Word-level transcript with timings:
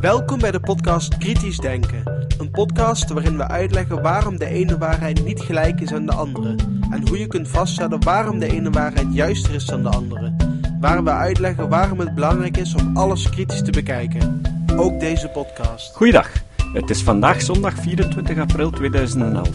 Welkom 0.00 0.38
bij 0.38 0.50
de 0.50 0.60
podcast 0.60 1.18
Kritisch 1.18 1.58
Denken. 1.58 2.26
Een 2.38 2.50
podcast 2.50 3.10
waarin 3.10 3.36
we 3.36 3.48
uitleggen 3.48 4.02
waarom 4.02 4.38
de 4.38 4.46
ene 4.46 4.78
waarheid 4.78 5.24
niet 5.24 5.40
gelijk 5.40 5.80
is 5.80 5.92
aan 5.92 6.06
de 6.06 6.12
andere. 6.12 6.54
En 6.90 7.08
hoe 7.08 7.18
je 7.18 7.26
kunt 7.26 7.48
vaststellen 7.48 8.04
waarom 8.04 8.38
de 8.38 8.52
ene 8.52 8.70
waarheid 8.70 9.06
juister 9.10 9.54
is 9.54 9.64
dan 9.64 9.82
de 9.82 9.88
andere. 9.88 10.32
Waar 10.80 11.04
we 11.04 11.10
uitleggen 11.10 11.68
waarom 11.68 11.98
het 11.98 12.14
belangrijk 12.14 12.56
is 12.56 12.74
om 12.74 12.96
alles 12.96 13.30
kritisch 13.30 13.62
te 13.62 13.70
bekijken. 13.70 14.42
Ook 14.76 15.00
deze 15.00 15.28
podcast. 15.28 15.96
Goeiedag, 15.96 16.30
het 16.72 16.90
is 16.90 17.02
vandaag 17.02 17.42
zondag 17.42 17.74
24 17.74 18.38
april 18.38 18.70
2011. 18.70 19.48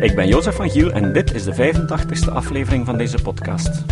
Ik 0.00 0.14
ben 0.14 0.28
Jozef 0.28 0.54
van 0.54 0.70
Giel 0.70 0.92
en 0.92 1.12
dit 1.12 1.34
is 1.34 1.44
de 1.44 1.74
85ste 1.74 2.32
aflevering 2.32 2.86
van 2.86 2.96
deze 2.96 3.22
podcast. 3.22 3.84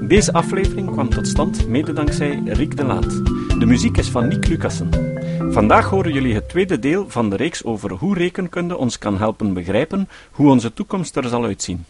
Deze 0.00 0.32
aflevering 0.32 0.90
kwam 0.90 1.08
tot 1.08 1.26
stand 1.28 1.68
mede 1.68 1.92
dankzij 1.92 2.42
Riek 2.44 2.76
de 2.76 2.84
Laat. 2.84 3.22
De 3.60 3.66
muziek 3.66 3.96
is 3.96 4.08
van 4.08 4.28
Nick 4.28 4.46
Lucassen. 4.46 4.90
Vandaag 5.52 5.88
horen 5.88 6.12
jullie 6.12 6.34
het 6.34 6.48
tweede 6.48 6.78
deel 6.78 7.04
van 7.08 7.30
de 7.30 7.36
reeks 7.36 7.64
over 7.64 7.90
hoe 7.90 8.14
rekenkunde 8.14 8.76
ons 8.76 8.98
kan 8.98 9.18
helpen 9.18 9.52
begrijpen 9.54 10.08
hoe 10.30 10.50
onze 10.50 10.72
toekomst 10.72 11.16
er 11.16 11.28
zal 11.28 11.44
uitzien. 11.44 11.84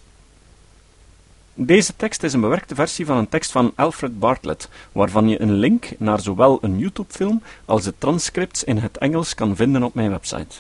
Deze 1.55 1.97
tekst 1.97 2.23
is 2.23 2.33
een 2.33 2.41
bewerkte 2.41 2.75
versie 2.75 3.07
van 3.07 3.17
een 3.17 3.29
tekst 3.29 3.51
van 3.53 3.73
Alfred 3.75 4.19
Bartlett, 4.19 4.69
waarvan 4.93 5.29
je 5.29 5.41
een 5.41 5.53
link 5.53 5.89
naar 5.99 6.21
zowel 6.21 6.59
een 6.61 6.79
YouTube-film 6.79 7.43
als 7.65 7.83
de 7.83 7.95
transcripts 7.99 8.65
in 8.65 8.79
het 8.79 8.99
Engels 8.99 9.35
kan 9.35 9.57
vinden 9.57 9.83
op 9.83 9.95
mijn 9.95 10.11
website. 10.11 10.57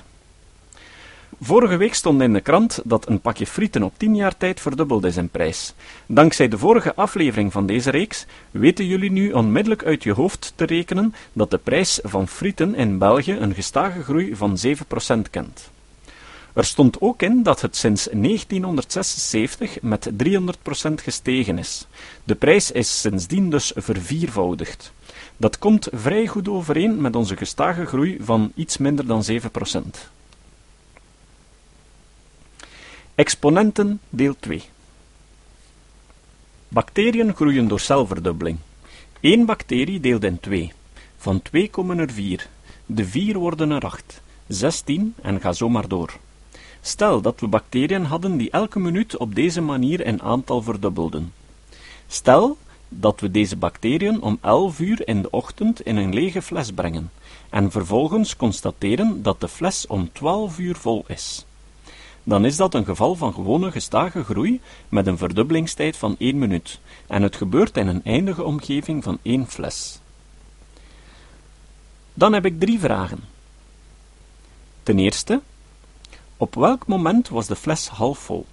Vorige 1.38 1.76
week 1.76 1.94
stond 1.94 2.22
in 2.22 2.32
de 2.32 2.40
krant 2.40 2.80
dat 2.84 3.08
een 3.08 3.20
pakje 3.20 3.46
frieten 3.46 3.82
op 3.82 3.92
10 3.96 4.14
jaar 4.14 4.36
tijd 4.36 4.60
verdubbeld 4.60 5.04
is 5.04 5.16
in 5.16 5.28
prijs. 5.28 5.74
Dankzij 6.06 6.48
de 6.48 6.58
vorige 6.58 6.94
aflevering 6.94 7.52
van 7.52 7.66
deze 7.66 7.90
reeks 7.90 8.26
weten 8.50 8.86
jullie 8.86 9.10
nu 9.10 9.32
onmiddellijk 9.32 9.84
uit 9.84 10.02
je 10.02 10.12
hoofd 10.12 10.52
te 10.54 10.66
rekenen 10.66 11.14
dat 11.32 11.50
de 11.50 11.58
prijs 11.58 12.00
van 12.02 12.28
frieten 12.28 12.74
in 12.74 12.98
België 12.98 13.32
een 13.32 13.54
gestage 13.54 14.02
groei 14.02 14.36
van 14.36 14.58
7% 14.66 15.30
kent. 15.30 15.70
Er 16.52 16.64
stond 16.64 17.00
ook 17.00 17.22
in 17.22 17.42
dat 17.42 17.60
het 17.60 17.76
sinds 17.76 18.08
1976 18.12 19.80
met 19.82 20.10
300% 20.24 20.92
gestegen 20.94 21.58
is. 21.58 21.86
De 22.24 22.34
prijs 22.34 22.70
is 22.70 23.00
sindsdien 23.00 23.50
dus 23.50 23.72
verviervoudigd. 23.76 24.92
Dat 25.36 25.58
komt 25.58 25.88
vrij 25.92 26.26
goed 26.26 26.48
overeen 26.48 27.00
met 27.00 27.16
onze 27.16 27.36
gestage 27.36 27.86
groei 27.86 28.18
van 28.20 28.52
iets 28.54 28.76
minder 28.76 29.06
dan 29.06 29.24
7%. 29.30 29.36
Exponenten 33.20 34.00
deel 34.08 34.34
2 34.40 34.62
Bacteriën 36.68 37.34
groeien 37.34 37.68
door 37.68 37.80
celverdubbeling. 37.80 38.58
Eén 39.20 39.44
bacterie 39.44 40.00
deelt 40.00 40.24
in 40.24 40.40
2. 40.40 40.72
Van 41.16 41.42
2 41.42 41.70
komen 41.70 41.98
er 41.98 42.10
4. 42.10 42.48
De 42.86 43.04
4 43.04 43.38
worden 43.38 43.70
er 43.70 43.84
8. 43.84 44.22
16 44.46 45.14
en 45.22 45.40
ga 45.40 45.52
zo 45.52 45.68
maar 45.68 45.88
door. 45.88 46.16
Stel 46.80 47.20
dat 47.20 47.40
we 47.40 47.46
bacteriën 47.46 48.04
hadden 48.04 48.36
die 48.36 48.50
elke 48.50 48.78
minuut 48.78 49.16
op 49.16 49.34
deze 49.34 49.60
manier 49.60 50.00
in 50.06 50.22
aantal 50.22 50.62
verdubbelden. 50.62 51.32
Stel 52.06 52.56
dat 52.88 53.20
we 53.20 53.30
deze 53.30 53.56
bacteriën 53.56 54.22
om 54.22 54.38
11 54.40 54.78
uur 54.78 55.08
in 55.08 55.22
de 55.22 55.30
ochtend 55.30 55.80
in 55.80 55.96
een 55.96 56.14
lege 56.14 56.42
fles 56.42 56.72
brengen 56.72 57.10
en 57.50 57.70
vervolgens 57.70 58.36
constateren 58.36 59.22
dat 59.22 59.40
de 59.40 59.48
fles 59.48 59.86
om 59.86 60.12
12 60.12 60.58
uur 60.58 60.76
vol 60.76 61.04
is 61.06 61.44
dan 62.30 62.44
is 62.44 62.56
dat 62.56 62.74
een 62.74 62.84
geval 62.84 63.14
van 63.14 63.34
gewone 63.34 63.70
gestage 63.70 64.24
groei 64.24 64.60
met 64.88 65.06
een 65.06 65.18
verdubbelingstijd 65.18 65.96
van 65.96 66.16
1 66.18 66.38
minuut, 66.38 66.80
en 67.06 67.22
het 67.22 67.36
gebeurt 67.36 67.76
in 67.76 67.86
een 67.86 68.04
eindige 68.04 68.44
omgeving 68.44 69.02
van 69.04 69.18
één 69.22 69.46
fles. 69.46 70.00
Dan 72.14 72.32
heb 72.32 72.44
ik 72.44 72.60
drie 72.60 72.80
vragen. 72.80 73.24
Ten 74.82 74.98
eerste, 74.98 75.40
op 76.36 76.54
welk 76.54 76.86
moment 76.86 77.28
was 77.28 77.46
de 77.46 77.56
fles 77.56 77.88
half 77.88 78.18
vol? 78.18 78.46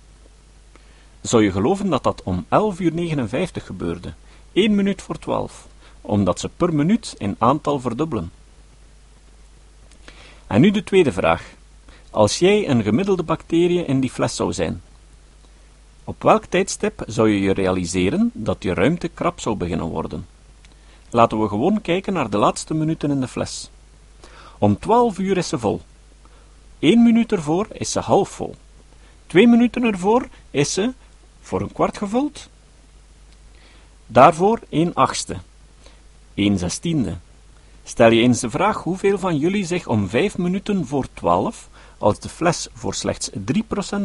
Zou 1.22 1.44
je 1.44 1.52
geloven 1.52 1.90
dat 1.90 2.04
dat 2.04 2.24
om 2.24 2.46
11 2.50 2.80
uur 2.80 2.94
59 2.94 3.66
gebeurde, 3.66 4.14
1 4.52 4.76
minuut 4.76 5.02
voor 5.02 5.20
12, 5.20 5.68
omdat 6.02 6.40
ze 6.40 6.50
per 6.50 6.74
minuut 6.74 7.16
in 7.18 7.36
aantal 7.38 7.80
verdubbelen? 7.80 8.32
En 10.48 10.62
nu 10.62 10.72
de 10.72 10.84
tweede 10.84 11.12
vraag. 11.12 11.56
Als 12.12 12.40
jij 12.40 12.70
een 12.70 12.84
gemiddelde 12.84 13.24
bacterie 13.24 13.86
in 13.86 14.00
die 14.00 14.10
fles 14.10 14.36
zou 14.36 14.54
zijn, 14.54 14.82
op 16.04 16.24
welk 16.24 16.46
tijdstip 16.46 17.04
zou 17.08 17.30
je 17.30 17.40
je 17.40 17.54
realiseren 17.54 18.32
dat 18.34 18.64
je 18.64 18.74
ruimte 18.74 19.08
krap 19.08 19.40
zou 19.40 19.56
beginnen 19.56 19.88
worden? 19.88 20.28
Laten 21.10 21.42
we 21.42 21.48
gewoon 21.48 21.82
kijken 21.82 22.14
naar 22.14 22.30
de 22.30 22.38
laatste 22.38 22.74
minuten 22.74 23.12
in 23.12 23.20
de 23.20 23.28
fles. 23.28 23.70
Om 24.58 24.80
12 24.80 25.18
uur 25.18 25.38
is 25.38 25.48
ze 25.48 25.60
vol. 25.60 25.82
1 26.80 27.04
minuut 27.04 27.32
ervoor 27.32 27.68
is 27.72 27.92
ze 27.92 28.00
half 28.00 28.30
vol. 28.30 28.56
2 29.28 29.48
minuten 29.48 29.84
ervoor 29.84 30.28
is 30.52 30.74
ze 30.74 30.94
voor 31.42 31.62
een 31.62 31.72
kwart 31.72 31.98
gevuld. 31.98 32.50
Daarvoor 34.06 34.60
1 34.70 34.94
achtste. 34.94 35.38
1 36.34 36.58
zestiende. 36.58 37.18
Stel 37.84 38.12
je 38.12 38.22
eens 38.22 38.40
de 38.40 38.50
vraag 38.50 38.84
hoeveel 38.84 39.20
van 39.20 39.38
jullie 39.38 39.66
zich 39.66 39.88
om 39.88 40.10
5 40.10 40.38
minuten 40.38 40.86
voor 40.86 41.08
12 41.14 41.70
als 41.98 42.20
de 42.20 42.30
fles 42.30 42.68
voor 42.74 42.94
slechts 42.94 43.30
3% 43.30 43.34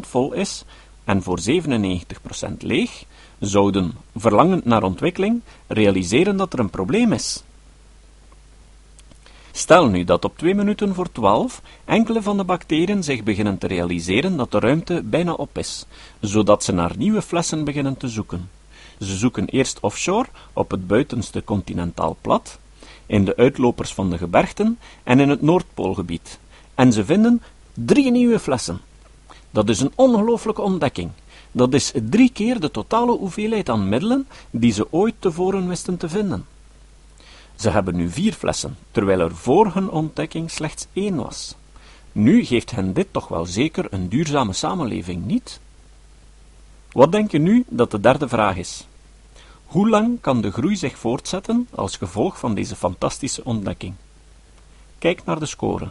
vol 0.00 0.32
is 0.32 0.64
en 1.04 1.22
voor 1.22 1.38
97% 1.40 2.56
leeg, 2.58 3.04
zouden, 3.38 3.92
verlangend 4.16 4.64
naar 4.64 4.82
ontwikkeling, 4.82 5.40
realiseren 5.66 6.36
dat 6.36 6.52
er 6.52 6.58
een 6.58 6.70
probleem 6.70 7.12
is. 7.12 7.42
Stel 9.54 9.86
nu 9.86 10.04
dat 10.04 10.24
op 10.24 10.38
2 10.38 10.54
minuten 10.54 10.94
voor 10.94 11.12
12 11.12 11.62
enkele 11.84 12.22
van 12.22 12.36
de 12.36 12.44
bacteriën 12.44 13.02
zich 13.02 13.22
beginnen 13.22 13.58
te 13.58 13.66
realiseren 13.66 14.36
dat 14.36 14.50
de 14.50 14.58
ruimte 14.58 15.02
bijna 15.04 15.32
op 15.32 15.58
is, 15.58 15.86
zodat 16.20 16.64
ze 16.64 16.72
naar 16.72 16.96
nieuwe 16.96 17.22
flessen 17.22 17.64
beginnen 17.64 17.96
te 17.96 18.08
zoeken. 18.08 18.50
Ze 18.98 19.16
zoeken 19.16 19.46
eerst 19.46 19.80
offshore, 19.80 20.28
op 20.52 20.70
het 20.70 20.86
buitenste 20.86 21.44
continentaal 21.44 22.16
plat, 22.20 22.58
in 23.06 23.24
de 23.24 23.36
uitlopers 23.36 23.94
van 23.94 24.10
de 24.10 24.18
gebergten 24.18 24.78
en 25.02 25.20
in 25.20 25.28
het 25.28 25.42
Noordpoolgebied, 25.42 26.38
en 26.74 26.92
ze 26.92 27.04
vinden 27.04 27.42
Drie 27.74 28.10
nieuwe 28.10 28.38
flessen. 28.38 28.80
Dat 29.50 29.68
is 29.68 29.80
een 29.80 29.92
ongelooflijke 29.94 30.62
ontdekking. 30.62 31.10
Dat 31.52 31.74
is 31.74 31.92
drie 32.02 32.30
keer 32.32 32.60
de 32.60 32.70
totale 32.70 33.12
hoeveelheid 33.16 33.68
aan 33.68 33.88
middelen 33.88 34.28
die 34.50 34.72
ze 34.72 34.92
ooit 34.92 35.14
tevoren 35.18 35.68
wisten 35.68 35.96
te 35.96 36.08
vinden. 36.08 36.46
Ze 37.54 37.70
hebben 37.70 37.96
nu 37.96 38.10
vier 38.10 38.32
flessen, 38.32 38.76
terwijl 38.90 39.20
er 39.20 39.36
voor 39.36 39.74
hun 39.74 39.90
ontdekking 39.90 40.50
slechts 40.50 40.86
één 40.92 41.16
was. 41.16 41.54
Nu 42.12 42.44
geeft 42.44 42.70
hen 42.70 42.92
dit 42.92 43.06
toch 43.10 43.28
wel 43.28 43.46
zeker 43.46 43.86
een 43.90 44.08
duurzame 44.08 44.52
samenleving, 44.52 45.24
niet? 45.24 45.60
Wat 46.90 47.12
denk 47.12 47.30
je 47.30 47.38
nu 47.38 47.64
dat 47.68 47.90
de 47.90 48.00
derde 48.00 48.28
vraag 48.28 48.56
is? 48.56 48.86
Hoe 49.66 49.88
lang 49.88 50.20
kan 50.20 50.40
de 50.40 50.50
groei 50.50 50.76
zich 50.76 50.98
voortzetten 50.98 51.68
als 51.74 51.96
gevolg 51.96 52.38
van 52.38 52.54
deze 52.54 52.76
fantastische 52.76 53.44
ontdekking? 53.44 53.94
Kijk 54.98 55.24
naar 55.24 55.38
de 55.38 55.46
score. 55.46 55.90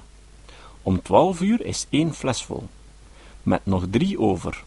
Om 0.84 1.02
twaalf 1.02 1.42
uur 1.42 1.66
is 1.66 1.86
één 1.90 2.14
fles 2.14 2.44
vol, 2.44 2.68
met 3.44 3.66
nog 3.66 3.86
drie 3.90 4.20
over. 4.20 4.64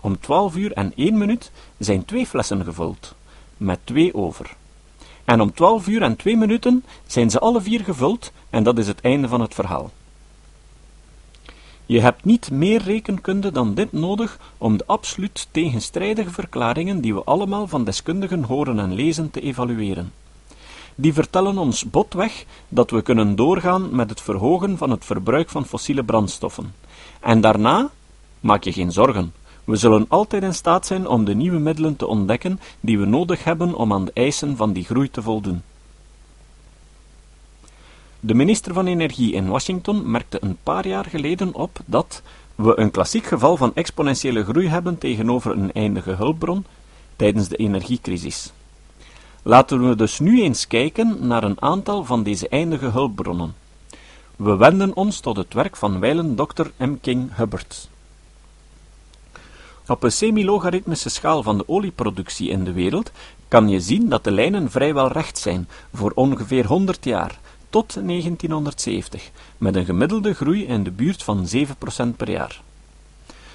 Om 0.00 0.20
twaalf 0.20 0.56
uur 0.56 0.72
en 0.72 0.92
één 0.96 1.18
minuut 1.18 1.50
zijn 1.78 2.04
twee 2.04 2.26
flessen 2.26 2.64
gevuld, 2.64 3.14
met 3.56 3.78
twee 3.84 4.14
over. 4.14 4.56
En 5.24 5.40
om 5.40 5.52
twaalf 5.52 5.86
uur 5.86 6.02
en 6.02 6.16
twee 6.16 6.36
minuten 6.36 6.84
zijn 7.06 7.30
ze 7.30 7.40
alle 7.40 7.60
vier 7.60 7.80
gevuld, 7.80 8.32
en 8.50 8.62
dat 8.62 8.78
is 8.78 8.86
het 8.86 9.00
einde 9.00 9.28
van 9.28 9.40
het 9.40 9.54
verhaal. 9.54 9.90
Je 11.86 12.00
hebt 12.00 12.24
niet 12.24 12.50
meer 12.50 12.82
rekenkunde 12.82 13.52
dan 13.52 13.74
dit 13.74 13.92
nodig 13.92 14.38
om 14.58 14.76
de 14.76 14.86
absoluut 14.86 15.48
tegenstrijdige 15.50 16.30
verklaringen 16.30 17.00
die 17.00 17.14
we 17.14 17.24
allemaal 17.24 17.66
van 17.66 17.84
deskundigen 17.84 18.42
horen 18.42 18.78
en 18.78 18.92
lezen 18.92 19.30
te 19.30 19.40
evalueren 19.40 20.12
die 20.94 21.12
vertellen 21.12 21.58
ons 21.58 21.84
botweg 21.90 22.44
dat 22.68 22.90
we 22.90 23.02
kunnen 23.02 23.36
doorgaan 23.36 23.94
met 23.94 24.10
het 24.10 24.20
verhogen 24.20 24.78
van 24.78 24.90
het 24.90 25.04
verbruik 25.04 25.48
van 25.48 25.66
fossiele 25.66 26.04
brandstoffen. 26.04 26.74
En 27.20 27.40
daarna, 27.40 27.90
maak 28.40 28.64
je 28.64 28.72
geen 28.72 28.92
zorgen, 28.92 29.32
we 29.64 29.76
zullen 29.76 30.06
altijd 30.08 30.42
in 30.42 30.54
staat 30.54 30.86
zijn 30.86 31.06
om 31.06 31.24
de 31.24 31.34
nieuwe 31.34 31.58
middelen 31.58 31.96
te 31.96 32.06
ontdekken 32.06 32.60
die 32.80 32.98
we 32.98 33.06
nodig 33.06 33.44
hebben 33.44 33.74
om 33.74 33.92
aan 33.92 34.04
de 34.04 34.10
eisen 34.14 34.56
van 34.56 34.72
die 34.72 34.84
groei 34.84 35.10
te 35.10 35.22
voldoen. 35.22 35.62
De 38.20 38.34
minister 38.34 38.72
van 38.72 38.86
Energie 38.86 39.32
in 39.32 39.48
Washington 39.48 40.10
merkte 40.10 40.38
een 40.40 40.58
paar 40.62 40.86
jaar 40.86 41.04
geleden 41.04 41.54
op 41.54 41.78
dat 41.86 42.22
we 42.54 42.78
een 42.78 42.90
klassiek 42.90 43.26
geval 43.26 43.56
van 43.56 43.74
exponentiële 43.74 44.44
groei 44.44 44.68
hebben 44.68 44.98
tegenover 44.98 45.52
een 45.52 45.72
eindige 45.72 46.10
hulpbron 46.10 46.64
tijdens 47.16 47.48
de 47.48 47.56
energiecrisis. 47.56 48.52
Laten 49.44 49.88
we 49.88 49.96
dus 49.96 50.18
nu 50.18 50.42
eens 50.42 50.66
kijken 50.66 51.26
naar 51.26 51.44
een 51.44 51.62
aantal 51.62 52.04
van 52.04 52.22
deze 52.22 52.48
eindige 52.48 52.86
hulpbronnen. 52.86 53.54
We 54.36 54.56
wenden 54.56 54.96
ons 54.96 55.20
tot 55.20 55.36
het 55.36 55.54
werk 55.54 55.76
van 55.76 56.00
wijlen 56.00 56.34
Dr. 56.34 56.66
M. 56.76 56.94
King 57.00 57.36
Hubbard. 57.36 57.88
Op 59.86 60.02
een 60.02 60.12
semi-logaritmische 60.12 61.08
schaal 61.08 61.42
van 61.42 61.58
de 61.58 61.68
olieproductie 61.68 62.48
in 62.48 62.64
de 62.64 62.72
wereld 62.72 63.10
kan 63.48 63.68
je 63.68 63.80
zien 63.80 64.08
dat 64.08 64.24
de 64.24 64.30
lijnen 64.30 64.70
vrijwel 64.70 65.08
recht 65.08 65.38
zijn 65.38 65.68
voor 65.94 66.12
ongeveer 66.14 66.66
100 66.66 67.04
jaar, 67.04 67.38
tot 67.70 67.94
1970, 67.94 69.30
met 69.58 69.76
een 69.76 69.84
gemiddelde 69.84 70.34
groei 70.34 70.66
in 70.66 70.82
de 70.82 70.90
buurt 70.90 71.22
van 71.22 71.46
7% 71.56 72.16
per 72.16 72.30
jaar. 72.30 72.62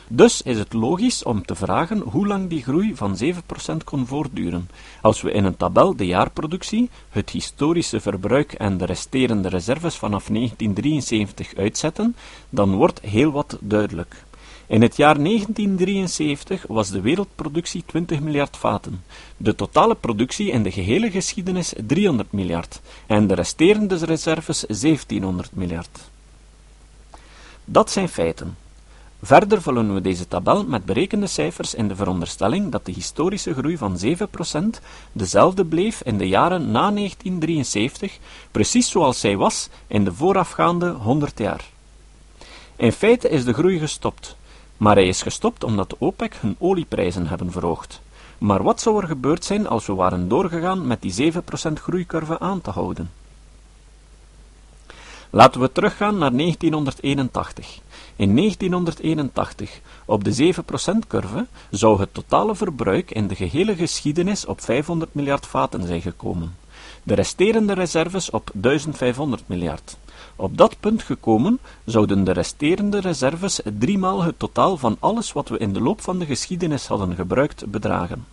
Dus 0.09 0.41
is 0.41 0.57
het 0.57 0.73
logisch 0.73 1.23
om 1.23 1.45
te 1.45 1.55
vragen 1.55 1.99
hoe 1.99 2.27
lang 2.27 2.49
die 2.49 2.63
groei 2.63 2.95
van 2.95 3.17
7% 3.23 3.83
kon 3.83 4.05
voortduren. 4.05 4.69
Als 5.01 5.21
we 5.21 5.31
in 5.31 5.43
een 5.43 5.57
tabel 5.57 5.95
de 5.95 6.05
jaarproductie, 6.05 6.89
het 7.09 7.29
historische 7.29 7.99
verbruik 7.99 8.53
en 8.53 8.77
de 8.77 8.85
resterende 8.85 9.49
reserves 9.49 9.95
vanaf 9.95 10.27
1973 10.27 11.55
uitzetten, 11.55 12.15
dan 12.49 12.75
wordt 12.75 13.01
heel 13.01 13.31
wat 13.31 13.57
duidelijk. 13.61 14.25
In 14.67 14.81
het 14.81 14.95
jaar 14.95 15.23
1973 15.23 16.65
was 16.67 16.89
de 16.89 17.01
wereldproductie 17.01 17.83
20 17.85 18.19
miljard 18.19 18.57
vaten, 18.57 19.03
de 19.37 19.55
totale 19.55 19.95
productie 19.95 20.51
in 20.51 20.63
de 20.63 20.71
gehele 20.71 21.11
geschiedenis 21.11 21.73
300 21.87 22.31
miljard 22.31 22.81
en 23.07 23.27
de 23.27 23.33
resterende 23.33 23.95
reserves 23.95 24.59
1700 24.67 25.55
miljard. 25.55 25.99
Dat 27.65 27.91
zijn 27.91 28.09
feiten. 28.09 28.65
Verder 29.21 29.61
vullen 29.61 29.93
we 29.93 30.01
deze 30.01 30.27
tabel 30.27 30.65
met 30.65 30.85
berekende 30.85 31.27
cijfers 31.27 31.73
in 31.73 31.87
de 31.87 31.95
veronderstelling 31.95 32.71
dat 32.71 32.85
de 32.85 32.91
historische 32.91 33.53
groei 33.53 33.77
van 33.77 33.99
7% 34.05 34.81
dezelfde 35.11 35.65
bleef 35.65 36.01
in 36.01 36.17
de 36.17 36.27
jaren 36.27 36.71
na 36.71 36.91
1973, 36.91 38.17
precies 38.51 38.89
zoals 38.89 39.19
zij 39.19 39.37
was 39.37 39.69
in 39.87 40.03
de 40.03 40.13
voorafgaande 40.13 40.89
100 40.89 41.39
jaar. 41.39 41.65
In 42.75 42.91
feite 42.91 43.29
is 43.29 43.43
de 43.43 43.53
groei 43.53 43.79
gestopt, 43.79 44.35
maar 44.77 44.95
hij 44.95 45.07
is 45.07 45.21
gestopt 45.21 45.63
omdat 45.63 45.89
de 45.89 45.95
OPEC 45.99 46.35
hun 46.35 46.55
olieprijzen 46.59 47.27
hebben 47.27 47.51
verhoogd. 47.51 48.01
Maar 48.37 48.63
wat 48.63 48.81
zou 48.81 49.01
er 49.01 49.07
gebeurd 49.07 49.45
zijn 49.45 49.67
als 49.67 49.85
we 49.85 49.93
waren 49.93 50.27
doorgegaan 50.27 50.87
met 50.87 51.01
die 51.01 51.33
7% 51.33 51.37
groeicurve 51.73 52.39
aan 52.39 52.61
te 52.61 52.69
houden? 52.69 53.11
Laten 55.29 55.61
we 55.61 55.71
teruggaan 55.71 56.17
naar 56.17 56.31
1981. 56.31 57.79
In 58.17 58.35
1981, 58.35 59.79
op 60.05 60.23
de 60.23 60.53
7%-curve, 60.53 61.45
zou 61.69 61.99
het 61.99 62.13
totale 62.13 62.55
verbruik 62.55 63.11
in 63.11 63.27
de 63.27 63.35
gehele 63.35 63.75
geschiedenis 63.75 64.45
op 64.45 64.61
500 64.61 65.13
miljard 65.13 65.45
vaten 65.45 65.87
zijn 65.87 66.01
gekomen. 66.01 66.55
De 67.03 67.13
resterende 67.13 67.73
reserves 67.73 68.29
op 68.29 68.49
1500 68.53 69.43
miljard. 69.45 69.97
Op 70.35 70.57
dat 70.57 70.79
punt 70.79 71.03
gekomen, 71.03 71.59
zouden 71.85 72.23
de 72.23 72.31
resterende 72.31 72.99
reserves 72.99 73.61
driemaal 73.77 74.21
het 74.21 74.39
totaal 74.39 74.77
van 74.77 74.97
alles 74.99 75.33
wat 75.33 75.49
we 75.49 75.57
in 75.57 75.73
de 75.73 75.81
loop 75.81 76.01
van 76.01 76.19
de 76.19 76.25
geschiedenis 76.25 76.87
hadden 76.87 77.15
gebruikt 77.15 77.71
bedragen. 77.71 78.25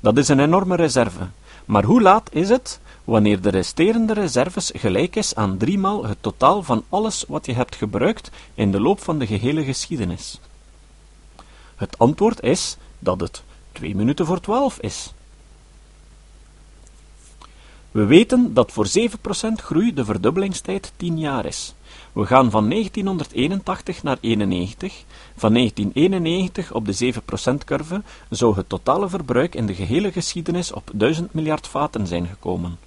Dat 0.00 0.16
is 0.16 0.28
een 0.28 0.40
enorme 0.40 0.76
reserve. 0.76 1.28
Maar 1.64 1.84
hoe 1.84 2.02
laat 2.02 2.28
is 2.32 2.48
het 2.48 2.80
wanneer 3.04 3.40
de 3.40 3.50
resterende 3.50 4.12
reserves 4.12 4.70
gelijk 4.74 5.16
is 5.16 5.34
aan 5.34 5.56
driemaal 5.56 6.04
het 6.04 6.18
totaal 6.20 6.62
van 6.62 6.84
alles 6.88 7.24
wat 7.28 7.46
je 7.46 7.52
hebt 7.52 7.76
gebruikt 7.76 8.30
in 8.54 8.72
de 8.72 8.80
loop 8.80 9.00
van 9.00 9.18
de 9.18 9.26
gehele 9.26 9.64
geschiedenis? 9.64 10.40
Het 11.76 11.98
antwoord 11.98 12.42
is 12.42 12.76
dat 12.98 13.20
het 13.20 13.42
2 13.72 13.96
minuten 13.96 14.26
voor 14.26 14.40
12 14.40 14.78
is. 14.80 15.12
We 17.90 18.04
weten 18.04 18.54
dat 18.54 18.72
voor 18.72 18.86
7% 18.86 18.90
groei 19.54 19.94
de 19.94 20.04
verdubbelingstijd 20.04 20.92
10 20.96 21.18
jaar 21.18 21.46
is. 21.46 21.74
We 22.12 22.26
gaan 22.26 22.50
van 22.50 22.68
1981 22.68 24.02
naar 24.02 24.18
91. 24.20 25.04
Van 25.36 25.52
1991 25.54 26.72
op 26.72 26.86
de 26.86 27.12
7%-curve 27.14 28.02
zou 28.30 28.56
het 28.56 28.68
totale 28.68 29.08
verbruik 29.08 29.54
in 29.54 29.66
de 29.66 29.74
gehele 29.74 30.12
geschiedenis 30.12 30.72
op 30.72 30.90
1000 30.92 31.34
miljard 31.34 31.66
vaten 31.66 32.06
zijn 32.06 32.26
gekomen. 32.26 32.78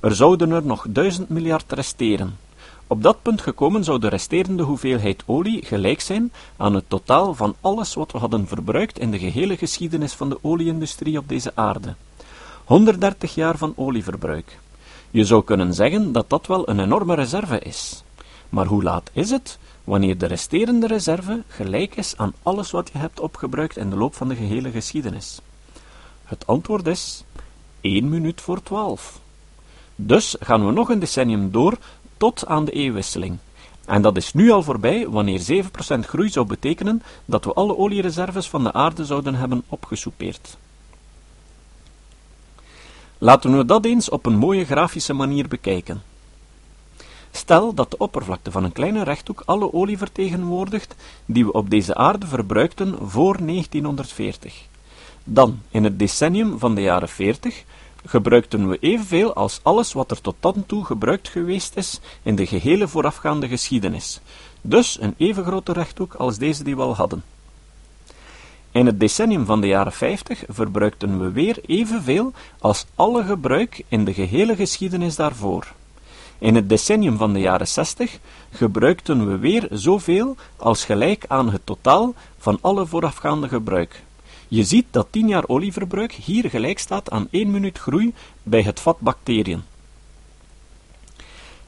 Er 0.00 0.14
zouden 0.14 0.50
er 0.50 0.66
nog 0.66 0.86
1000 0.88 1.28
miljard 1.28 1.72
resteren. 1.72 2.38
Op 2.86 3.02
dat 3.02 3.22
punt 3.22 3.40
gekomen 3.40 3.84
zou 3.84 3.98
de 3.98 4.08
resterende 4.08 4.62
hoeveelheid 4.62 5.22
olie 5.26 5.64
gelijk 5.64 6.00
zijn 6.00 6.32
aan 6.56 6.74
het 6.74 6.84
totaal 6.88 7.34
van 7.34 7.54
alles 7.60 7.94
wat 7.94 8.12
we 8.12 8.18
hadden 8.18 8.46
verbruikt 8.46 8.98
in 8.98 9.10
de 9.10 9.18
gehele 9.18 9.56
geschiedenis 9.56 10.12
van 10.12 10.28
de 10.28 10.38
olieindustrie 10.40 11.18
op 11.18 11.28
deze 11.28 11.52
aarde. 11.54 11.94
130 12.64 13.34
jaar 13.34 13.58
van 13.58 13.72
olieverbruik. 13.76 14.58
Je 15.10 15.24
zou 15.24 15.44
kunnen 15.44 15.74
zeggen 15.74 16.12
dat 16.12 16.30
dat 16.30 16.46
wel 16.46 16.68
een 16.68 16.80
enorme 16.80 17.14
reserve 17.14 17.58
is. 17.58 18.02
Maar 18.48 18.66
hoe 18.66 18.82
laat 18.82 19.10
is 19.12 19.30
het 19.30 19.58
wanneer 19.84 20.18
de 20.18 20.26
resterende 20.26 20.86
reserve 20.86 21.42
gelijk 21.48 21.96
is 21.96 22.14
aan 22.16 22.34
alles 22.42 22.70
wat 22.70 22.90
je 22.92 22.98
hebt 22.98 23.20
opgebruikt 23.20 23.76
in 23.76 23.90
de 23.90 23.96
loop 23.96 24.14
van 24.14 24.28
de 24.28 24.34
gehele 24.34 24.70
geschiedenis? 24.70 25.40
Het 26.24 26.46
antwoord 26.46 26.86
is 26.86 27.24
1 27.80 28.08
minuut 28.08 28.40
voor 28.40 28.62
12. 28.62 29.20
Dus 30.06 30.36
gaan 30.40 30.66
we 30.66 30.72
nog 30.72 30.88
een 30.88 30.98
decennium 30.98 31.50
door 31.50 31.78
tot 32.16 32.46
aan 32.46 32.64
de 32.64 32.72
eeuwwisseling. 32.72 33.38
En 33.84 34.02
dat 34.02 34.16
is 34.16 34.32
nu 34.32 34.50
al 34.50 34.62
voorbij 34.62 35.08
wanneer 35.08 35.64
7% 35.64 35.98
groei 36.00 36.28
zou 36.28 36.46
betekenen 36.46 37.02
dat 37.24 37.44
we 37.44 37.52
alle 37.52 37.76
oliereserves 37.76 38.48
van 38.48 38.64
de 38.64 38.72
aarde 38.72 39.04
zouden 39.04 39.34
hebben 39.34 39.62
opgesoupeerd. 39.68 40.56
Laten 43.18 43.56
we 43.56 43.64
dat 43.64 43.84
eens 43.84 44.08
op 44.08 44.26
een 44.26 44.36
mooie 44.36 44.64
grafische 44.64 45.12
manier 45.12 45.48
bekijken. 45.48 46.02
Stel 47.30 47.74
dat 47.74 47.90
de 47.90 47.98
oppervlakte 47.98 48.50
van 48.50 48.64
een 48.64 48.72
kleine 48.72 49.04
rechthoek 49.04 49.42
alle 49.44 49.72
olie 49.72 49.98
vertegenwoordigt 49.98 50.94
die 51.26 51.44
we 51.44 51.52
op 51.52 51.70
deze 51.70 51.94
aarde 51.94 52.26
verbruikten 52.26 52.98
voor 53.00 53.36
1940. 53.46 54.66
Dan, 55.24 55.60
in 55.70 55.84
het 55.84 55.98
decennium 55.98 56.58
van 56.58 56.74
de 56.74 56.80
jaren 56.80 57.08
40, 57.08 57.64
gebruikten 58.06 58.68
we 58.68 58.78
evenveel 58.80 59.34
als 59.34 59.60
alles 59.62 59.92
wat 59.92 60.10
er 60.10 60.20
tot 60.20 60.36
dan 60.40 60.66
toe 60.66 60.84
gebruikt 60.84 61.28
geweest 61.28 61.76
is 61.76 62.00
in 62.22 62.36
de 62.36 62.46
gehele 62.46 62.88
voorafgaande 62.88 63.48
geschiedenis, 63.48 64.20
dus 64.60 65.00
een 65.00 65.14
even 65.16 65.44
grote 65.44 65.72
rechthoek 65.72 66.14
als 66.14 66.38
deze 66.38 66.64
die 66.64 66.76
we 66.76 66.82
al 66.82 66.96
hadden. 66.96 67.22
In 68.72 68.86
het 68.86 69.00
decennium 69.00 69.44
van 69.44 69.60
de 69.60 69.66
jaren 69.66 69.92
50 69.92 70.44
verbruikten 70.48 71.20
we 71.20 71.30
weer 71.30 71.58
evenveel 71.66 72.32
als 72.58 72.86
alle 72.94 73.24
gebruik 73.24 73.84
in 73.88 74.04
de 74.04 74.14
gehele 74.14 74.56
geschiedenis 74.56 75.16
daarvoor. 75.16 75.72
In 76.38 76.54
het 76.54 76.68
decennium 76.68 77.16
van 77.16 77.32
de 77.32 77.38
jaren 77.38 77.68
60 77.68 78.18
gebruikten 78.50 79.28
we 79.28 79.38
weer 79.38 79.68
zoveel 79.70 80.36
als 80.56 80.84
gelijk 80.84 81.24
aan 81.28 81.50
het 81.50 81.60
totaal 81.64 82.14
van 82.38 82.58
alle 82.60 82.86
voorafgaande 82.86 83.48
gebruik. 83.48 84.02
Je 84.52 84.64
ziet 84.64 84.86
dat 84.90 85.06
10 85.10 85.28
jaar 85.28 85.48
olieverbruik 85.48 86.12
hier 86.12 86.50
gelijk 86.50 86.78
staat 86.78 87.10
aan 87.10 87.28
1 87.30 87.50
minuut 87.50 87.78
groei 87.78 88.14
bij 88.42 88.62
het 88.62 88.80
vat 88.80 89.00
bacteriën. 89.00 89.62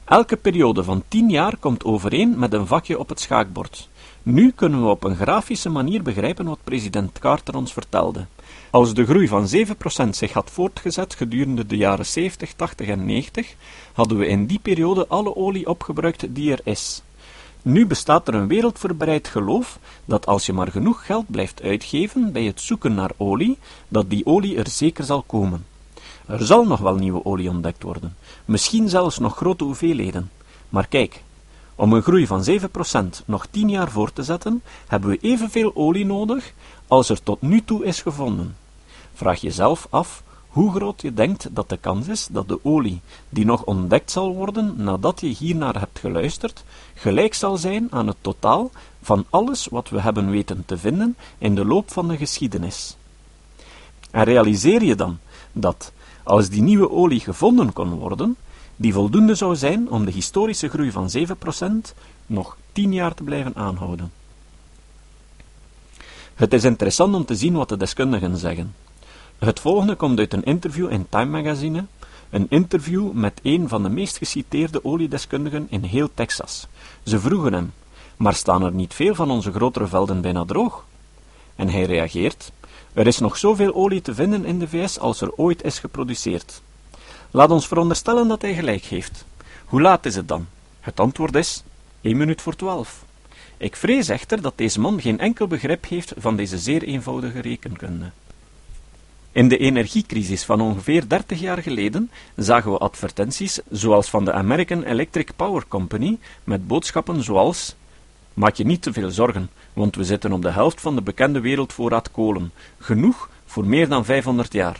Elke 0.05 0.35
periode 0.35 0.83
van 0.83 1.03
10 1.07 1.29
jaar 1.29 1.57
komt 1.57 1.83
overeen 1.83 2.39
met 2.39 2.53
een 2.53 2.67
vakje 2.67 2.99
op 2.99 3.09
het 3.09 3.19
schaakbord. 3.19 3.89
Nu 4.23 4.51
kunnen 4.51 4.81
we 4.83 4.89
op 4.89 5.03
een 5.03 5.15
grafische 5.15 5.69
manier 5.69 6.01
begrijpen 6.01 6.45
wat 6.45 6.59
president 6.63 7.19
Carter 7.19 7.55
ons 7.55 7.73
vertelde. 7.73 8.25
Als 8.69 8.93
de 8.93 9.05
groei 9.05 9.27
van 9.27 9.47
7% 10.05 10.09
zich 10.09 10.33
had 10.33 10.49
voortgezet 10.51 11.15
gedurende 11.15 11.65
de 11.65 11.77
jaren 11.77 12.05
70, 12.05 12.53
80 12.53 12.87
en 12.87 13.05
90, 13.05 13.55
hadden 13.93 14.17
we 14.17 14.27
in 14.27 14.45
die 14.45 14.59
periode 14.59 15.07
alle 15.07 15.35
olie 15.35 15.67
opgebruikt 15.67 16.35
die 16.35 16.51
er 16.51 16.61
is. 16.63 17.03
Nu 17.65 17.85
bestaat 17.85 18.27
er 18.27 18.33
een 18.33 18.47
wereldverbreid 18.47 19.27
geloof 19.27 19.79
dat 20.05 20.25
als 20.25 20.45
je 20.45 20.53
maar 20.53 20.71
genoeg 20.71 21.05
geld 21.05 21.25
blijft 21.31 21.61
uitgeven 21.61 22.31
bij 22.31 22.43
het 22.43 22.61
zoeken 22.61 22.93
naar 22.93 23.11
olie, 23.17 23.57
dat 23.87 24.09
die 24.09 24.25
olie 24.25 24.57
er 24.57 24.67
zeker 24.67 25.03
zal 25.03 25.21
komen. 25.21 25.65
Er 26.25 26.45
zal 26.45 26.65
nog 26.65 26.79
wel 26.79 26.95
nieuwe 26.95 27.25
olie 27.25 27.49
ontdekt 27.49 27.83
worden, 27.83 28.15
misschien 28.45 28.89
zelfs 28.89 29.19
nog 29.19 29.35
grote 29.35 29.63
hoeveelheden. 29.63 30.31
Maar 30.69 30.87
kijk, 30.87 31.23
om 31.75 31.93
een 31.93 32.01
groei 32.01 32.27
van 32.27 32.45
7% 33.21 33.25
nog 33.25 33.45
10 33.45 33.69
jaar 33.69 33.91
voor 33.91 34.13
te 34.13 34.23
zetten, 34.23 34.63
hebben 34.87 35.09
we 35.09 35.17
evenveel 35.21 35.75
olie 35.75 36.05
nodig 36.05 36.53
als 36.87 37.09
er 37.09 37.23
tot 37.23 37.41
nu 37.41 37.63
toe 37.63 37.85
is 37.85 38.01
gevonden. 38.01 38.55
Vraag 39.13 39.41
jezelf 39.41 39.87
af 39.89 40.23
hoe 40.53 40.71
groot 40.71 41.01
je 41.01 41.13
denkt 41.13 41.47
dat 41.51 41.69
de 41.69 41.77
kans 41.77 42.07
is 42.07 42.27
dat 42.31 42.47
de 42.47 42.59
olie, 42.63 43.01
die 43.29 43.45
nog 43.45 43.63
ontdekt 43.63 44.11
zal 44.11 44.35
worden 44.35 44.73
nadat 44.77 45.21
je 45.21 45.27
hiernaar 45.27 45.79
hebt 45.79 45.99
geluisterd, 45.99 46.63
gelijk 46.93 47.33
zal 47.33 47.57
zijn 47.57 47.87
aan 47.91 48.07
het 48.07 48.17
totaal 48.21 48.71
van 49.01 49.25
alles 49.29 49.67
wat 49.67 49.89
we 49.89 50.01
hebben 50.01 50.29
weten 50.29 50.63
te 50.65 50.77
vinden 50.77 51.15
in 51.37 51.55
de 51.55 51.65
loop 51.65 51.91
van 51.91 52.07
de 52.07 52.17
geschiedenis. 52.17 52.97
En 54.11 54.23
realiseer 54.23 54.83
je 54.83 54.95
dan 54.95 55.17
dat, 55.51 55.91
als 56.23 56.49
die 56.49 56.61
nieuwe 56.61 56.91
olie 56.91 57.19
gevonden 57.19 57.73
kon 57.73 57.89
worden, 57.89 58.35
die 58.75 58.93
voldoende 58.93 59.35
zou 59.35 59.55
zijn 59.55 59.89
om 59.89 60.05
de 60.05 60.11
historische 60.11 60.69
groei 60.69 60.91
van 60.91 61.09
7% 61.17 61.93
nog 62.25 62.57
10 62.71 62.93
jaar 62.93 63.13
te 63.13 63.23
blijven 63.23 63.55
aanhouden. 63.55 64.11
Het 66.33 66.53
is 66.53 66.63
interessant 66.63 67.15
om 67.15 67.25
te 67.25 67.35
zien 67.35 67.53
wat 67.53 67.69
de 67.69 67.77
deskundigen 67.77 68.37
zeggen. 68.37 68.82
Het 69.43 69.59
volgende 69.59 69.95
komt 69.95 70.19
uit 70.19 70.33
een 70.33 70.43
interview 70.43 70.91
in 70.91 71.05
Time 71.09 71.41
Magazine, 71.41 71.85
een 72.29 72.45
interview 72.49 73.11
met 73.11 73.39
een 73.43 73.67
van 73.69 73.83
de 73.83 73.89
meest 73.89 74.17
geciteerde 74.17 74.85
oliedeskundigen 74.85 75.67
in 75.69 75.83
heel 75.83 76.09
Texas. 76.13 76.67
Ze 77.03 77.19
vroegen 77.19 77.53
hem, 77.53 77.73
maar 78.17 78.33
staan 78.33 78.63
er 78.63 78.71
niet 78.71 78.93
veel 78.93 79.15
van 79.15 79.31
onze 79.31 79.51
grotere 79.51 79.87
velden 79.87 80.21
bijna 80.21 80.45
droog? 80.45 80.85
En 81.55 81.69
hij 81.69 81.83
reageert, 81.83 82.51
Er 82.93 83.07
is 83.07 83.19
nog 83.19 83.37
zoveel 83.37 83.73
olie 83.73 84.01
te 84.01 84.13
vinden 84.13 84.45
in 84.45 84.59
de 84.59 84.67
VS 84.67 84.99
als 84.99 85.21
er 85.21 85.35
ooit 85.35 85.63
is 85.63 85.79
geproduceerd. 85.79 86.61
Laat 87.31 87.51
ons 87.51 87.67
veronderstellen 87.67 88.27
dat 88.27 88.41
hij 88.41 88.53
gelijk 88.53 88.83
heeft. 88.83 89.25
Hoe 89.65 89.81
laat 89.81 90.05
is 90.05 90.15
het 90.15 90.27
dan? 90.27 90.47
Het 90.79 90.99
antwoord 90.99 91.35
is 91.35 91.63
1 92.01 92.17
minuut 92.17 92.41
voor 92.41 92.55
12. 92.55 93.05
Ik 93.57 93.75
vrees 93.75 94.09
echter 94.09 94.41
dat 94.41 94.53
deze 94.57 94.79
man 94.79 95.01
geen 95.01 95.19
enkel 95.19 95.47
begrip 95.47 95.87
heeft 95.87 96.13
van 96.17 96.35
deze 96.35 96.57
zeer 96.57 96.83
eenvoudige 96.83 97.39
rekenkunde. 97.39 98.11
In 99.33 99.47
de 99.47 99.57
energiecrisis 99.57 100.43
van 100.43 100.61
ongeveer 100.61 101.07
30 101.07 101.39
jaar 101.39 101.61
geleden 101.61 102.11
zagen 102.35 102.71
we 102.71 102.77
advertenties 102.77 103.59
zoals 103.69 104.09
van 104.09 104.25
de 104.25 104.33
American 104.33 104.83
Electric 104.83 105.29
Power 105.35 105.63
Company 105.67 106.17
met 106.43 106.67
boodschappen 106.67 107.23
zoals 107.23 107.75
Maak 108.33 108.55
je 108.55 108.65
niet 108.65 108.81
te 108.81 108.93
veel 108.93 109.11
zorgen, 109.11 109.49
want 109.73 109.95
we 109.95 110.03
zitten 110.03 110.31
op 110.31 110.41
de 110.41 110.51
helft 110.51 110.81
van 110.81 110.95
de 110.95 111.01
bekende 111.01 111.39
wereldvoorraad 111.39 112.11
kolen, 112.11 112.51
genoeg 112.79 113.29
voor 113.45 113.65
meer 113.65 113.89
dan 113.89 114.05
500 114.05 114.53
jaar. 114.53 114.79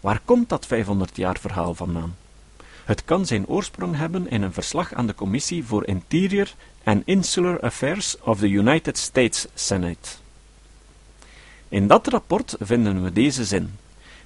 Waar 0.00 0.20
komt 0.24 0.48
dat 0.48 0.66
500 0.66 1.16
jaar 1.16 1.38
verhaal 1.40 1.74
vandaan? 1.74 2.16
Het 2.84 3.04
kan 3.04 3.26
zijn 3.26 3.46
oorsprong 3.46 3.96
hebben 3.96 4.30
in 4.30 4.42
een 4.42 4.52
verslag 4.52 4.94
aan 4.94 5.06
de 5.06 5.14
Commissie 5.14 5.64
voor 5.64 5.86
Interior 5.86 6.48
and 6.84 7.02
Insular 7.04 7.60
Affairs 7.60 8.16
of 8.20 8.38
the 8.38 8.48
United 8.48 8.98
States 8.98 9.46
Senate. 9.54 10.25
In 11.68 11.86
dat 11.86 12.06
rapport 12.06 12.56
vinden 12.60 13.02
we 13.02 13.12
deze 13.12 13.44
zin. 13.44 13.74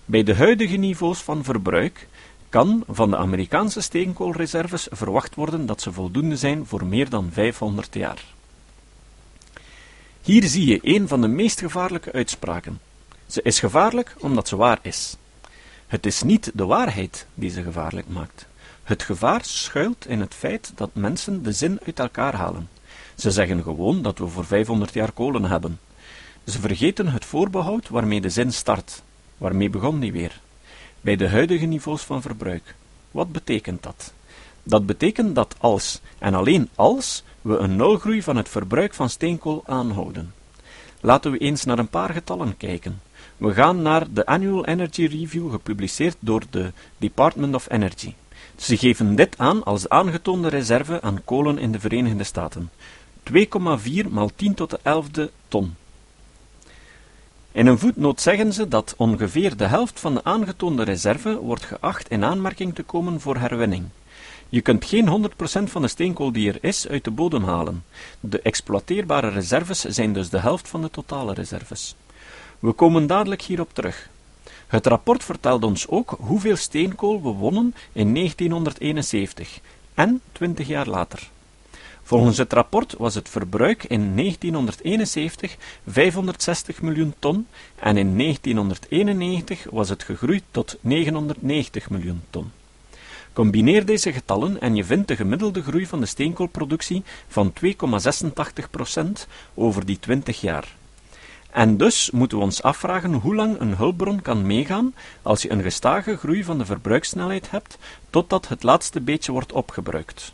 Bij 0.04 0.22
de 0.22 0.34
huidige 0.34 0.76
niveaus 0.76 1.18
van 1.18 1.44
verbruik 1.44 2.08
kan 2.48 2.84
van 2.88 3.10
de 3.10 3.16
Amerikaanse 3.16 3.80
steenkoolreserves 3.80 4.86
verwacht 4.90 5.34
worden 5.34 5.66
dat 5.66 5.80
ze 5.80 5.92
voldoende 5.92 6.36
zijn 6.36 6.66
voor 6.66 6.86
meer 6.86 7.08
dan 7.08 7.30
500 7.32 7.94
jaar. 7.94 8.24
Hier 10.22 10.44
zie 10.44 10.66
je 10.66 10.78
een 10.82 11.08
van 11.08 11.20
de 11.20 11.28
meest 11.28 11.60
gevaarlijke 11.60 12.12
uitspraken. 12.12 12.80
Ze 13.26 13.42
is 13.42 13.58
gevaarlijk 13.58 14.14
omdat 14.18 14.48
ze 14.48 14.56
waar 14.56 14.78
is. 14.82 15.16
Het 15.86 16.06
is 16.06 16.22
niet 16.22 16.50
de 16.54 16.64
waarheid 16.64 17.26
die 17.34 17.50
ze 17.50 17.62
gevaarlijk 17.62 18.08
maakt. 18.08 18.46
Het 18.82 19.02
gevaar 19.02 19.44
schuilt 19.44 20.06
in 20.06 20.20
het 20.20 20.34
feit 20.34 20.72
dat 20.74 20.90
mensen 20.92 21.42
de 21.42 21.52
zin 21.52 21.78
uit 21.86 21.98
elkaar 21.98 22.34
halen. 22.34 22.68
Ze 23.14 23.30
zeggen 23.30 23.62
gewoon 23.62 24.02
dat 24.02 24.18
we 24.18 24.26
voor 24.26 24.44
500 24.44 24.94
jaar 24.94 25.12
kolen 25.12 25.44
hebben. 25.44 25.78
Ze 26.44 26.60
vergeten 26.60 27.08
het 27.08 27.24
voorbehoud 27.24 27.88
waarmee 27.88 28.20
de 28.20 28.30
zin 28.30 28.52
start. 28.52 29.02
Waarmee 29.36 29.70
begon 29.70 30.00
die 30.00 30.12
weer? 30.12 30.40
Bij 31.00 31.16
de 31.16 31.28
huidige 31.28 31.66
niveaus 31.66 32.02
van 32.02 32.22
verbruik. 32.22 32.74
Wat 33.10 33.32
betekent 33.32 33.82
dat? 33.82 34.12
Dat 34.62 34.86
betekent 34.86 35.34
dat 35.34 35.54
als, 35.58 36.00
en 36.18 36.34
alleen 36.34 36.68
als, 36.74 37.24
we 37.42 37.56
een 37.56 37.76
nulgroei 37.76 38.22
van 38.22 38.36
het 38.36 38.48
verbruik 38.48 38.94
van 38.94 39.10
steenkool 39.10 39.62
aanhouden. 39.66 40.34
Laten 41.00 41.30
we 41.30 41.38
eens 41.38 41.64
naar 41.64 41.78
een 41.78 41.88
paar 41.88 42.10
getallen 42.10 42.56
kijken. 42.56 43.00
We 43.36 43.52
gaan 43.52 43.82
naar 43.82 44.06
de 44.12 44.26
Annual 44.26 44.66
Energy 44.66 45.04
Review 45.04 45.50
gepubliceerd 45.50 46.16
door 46.18 46.42
de 46.50 46.72
Department 46.98 47.54
of 47.54 47.70
Energy. 47.70 48.14
Ze 48.56 48.76
geven 48.76 49.14
dit 49.14 49.38
aan 49.38 49.64
als 49.64 49.82
de 49.82 49.88
aangetoonde 49.88 50.48
reserve 50.48 51.00
aan 51.02 51.24
kolen 51.24 51.58
in 51.58 51.72
de 51.72 51.80
Verenigde 51.80 52.24
Staten. 52.24 52.70
2,4 53.32 54.08
maal 54.10 54.30
10 54.36 54.54
tot 54.54 54.70
de 54.70 54.78
11e 54.78 55.32
ton. 55.48 55.74
In 57.52 57.66
een 57.66 57.78
voetnoot 57.78 58.20
zeggen 58.20 58.52
ze 58.52 58.68
dat 58.68 58.94
ongeveer 58.96 59.56
de 59.56 59.66
helft 59.66 60.00
van 60.00 60.14
de 60.14 60.24
aangetoonde 60.24 60.82
reserve 60.82 61.40
wordt 61.40 61.64
geacht 61.64 62.08
in 62.08 62.24
aanmerking 62.24 62.74
te 62.74 62.82
komen 62.82 63.20
voor 63.20 63.36
herwinning. 63.36 63.84
Je 64.48 64.60
kunt 64.60 64.84
geen 64.84 65.30
100% 65.30 65.32
van 65.64 65.82
de 65.82 65.88
steenkool 65.88 66.32
die 66.32 66.52
er 66.52 66.58
is 66.60 66.88
uit 66.88 67.04
de 67.04 67.10
bodem 67.10 67.44
halen. 67.44 67.84
De 68.20 68.40
exploiteerbare 68.40 69.28
reserves 69.28 69.80
zijn 69.80 70.12
dus 70.12 70.28
de 70.28 70.38
helft 70.38 70.68
van 70.68 70.82
de 70.82 70.90
totale 70.90 71.34
reserves. 71.34 71.94
We 72.58 72.72
komen 72.72 73.06
dadelijk 73.06 73.42
hierop 73.42 73.74
terug. 73.74 74.08
Het 74.66 74.86
rapport 74.86 75.24
vertelt 75.24 75.64
ons 75.64 75.88
ook 75.88 76.16
hoeveel 76.20 76.56
steenkool 76.56 77.22
we 77.22 77.28
wonnen 77.28 77.74
in 77.92 78.14
1971 78.14 79.60
en 79.94 80.20
20 80.32 80.66
jaar 80.66 80.86
later. 80.86 81.30
Volgens 82.10 82.38
het 82.38 82.52
rapport 82.52 82.94
was 82.98 83.14
het 83.14 83.28
verbruik 83.28 83.84
in 83.84 84.16
1971 84.16 85.56
560 85.86 86.82
miljoen 86.82 87.14
ton 87.18 87.46
en 87.74 87.96
in 87.96 88.18
1991 88.18 89.66
was 89.70 89.88
het 89.88 90.02
gegroeid 90.02 90.42
tot 90.50 90.76
990 90.80 91.90
miljoen 91.90 92.22
ton. 92.30 92.50
Combineer 93.32 93.86
deze 93.86 94.12
getallen 94.12 94.60
en 94.60 94.74
je 94.74 94.84
vindt 94.84 95.08
de 95.08 95.16
gemiddelde 95.16 95.62
groei 95.62 95.86
van 95.86 96.00
de 96.00 96.06
steenkoolproductie 96.06 97.02
van 97.28 97.52
2,86% 97.64 99.00
over 99.54 99.86
die 99.86 99.98
20 99.98 100.40
jaar. 100.40 100.76
En 101.50 101.76
dus 101.76 102.10
moeten 102.10 102.38
we 102.38 102.44
ons 102.44 102.62
afvragen 102.62 103.12
hoe 103.12 103.34
lang 103.34 103.60
een 103.60 103.76
hulpbron 103.76 104.22
kan 104.22 104.46
meegaan 104.46 104.94
als 105.22 105.42
je 105.42 105.50
een 105.50 105.62
gestage 105.62 106.16
groei 106.16 106.44
van 106.44 106.58
de 106.58 106.64
verbruikssnelheid 106.64 107.50
hebt 107.50 107.78
totdat 108.10 108.48
het 108.48 108.62
laatste 108.62 109.00
beetje 109.00 109.32
wordt 109.32 109.52
opgebruikt. 109.52 110.32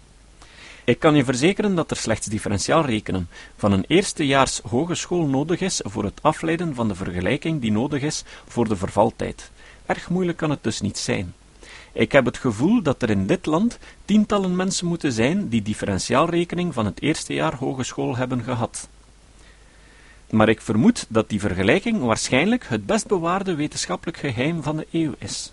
Ik 0.86 0.98
kan 0.98 1.14
je 1.14 1.24
verzekeren 1.24 1.74
dat 1.74 1.90
er 1.90 1.96
slechts 1.96 2.26
differentiaal 2.26 2.84
rekenen 2.84 3.28
van 3.56 3.72
een 3.72 3.84
eerstejaars 3.88 4.60
hogeschool 4.60 5.26
nodig 5.26 5.60
is 5.60 5.80
voor 5.84 6.04
het 6.04 6.22
afleiden 6.22 6.74
van 6.74 6.88
de 6.88 6.94
vergelijking 6.94 7.60
die 7.60 7.72
nodig 7.72 8.02
is 8.02 8.24
voor 8.48 8.68
de 8.68 8.76
vervaltijd. 8.76 9.50
Erg 9.86 10.10
moeilijk 10.10 10.38
kan 10.38 10.50
het 10.50 10.62
dus 10.62 10.80
niet 10.80 10.98
zijn. 10.98 11.34
Ik 11.92 12.12
heb 12.12 12.24
het 12.24 12.36
gevoel 12.36 12.82
dat 12.82 13.02
er 13.02 13.10
in 13.10 13.26
dit 13.26 13.46
land 13.46 13.78
tientallen 14.04 14.56
mensen 14.56 14.86
moeten 14.86 15.12
zijn 15.12 15.48
die 15.48 15.62
differentiaalrekening 15.62 16.74
van 16.74 16.84
het 16.84 17.02
eerste 17.02 17.34
jaar 17.34 17.54
hogeschool 17.54 18.16
hebben 18.16 18.42
gehad. 18.42 18.88
Maar 20.30 20.48
ik 20.48 20.60
vermoed 20.60 21.06
dat 21.08 21.28
die 21.28 21.40
vergelijking 21.40 22.00
waarschijnlijk 22.00 22.64
het 22.68 22.86
best 22.86 23.06
bewaarde 23.06 23.54
wetenschappelijk 23.54 24.18
geheim 24.18 24.62
van 24.62 24.76
de 24.76 24.86
eeuw 24.90 25.14
is. 25.18 25.52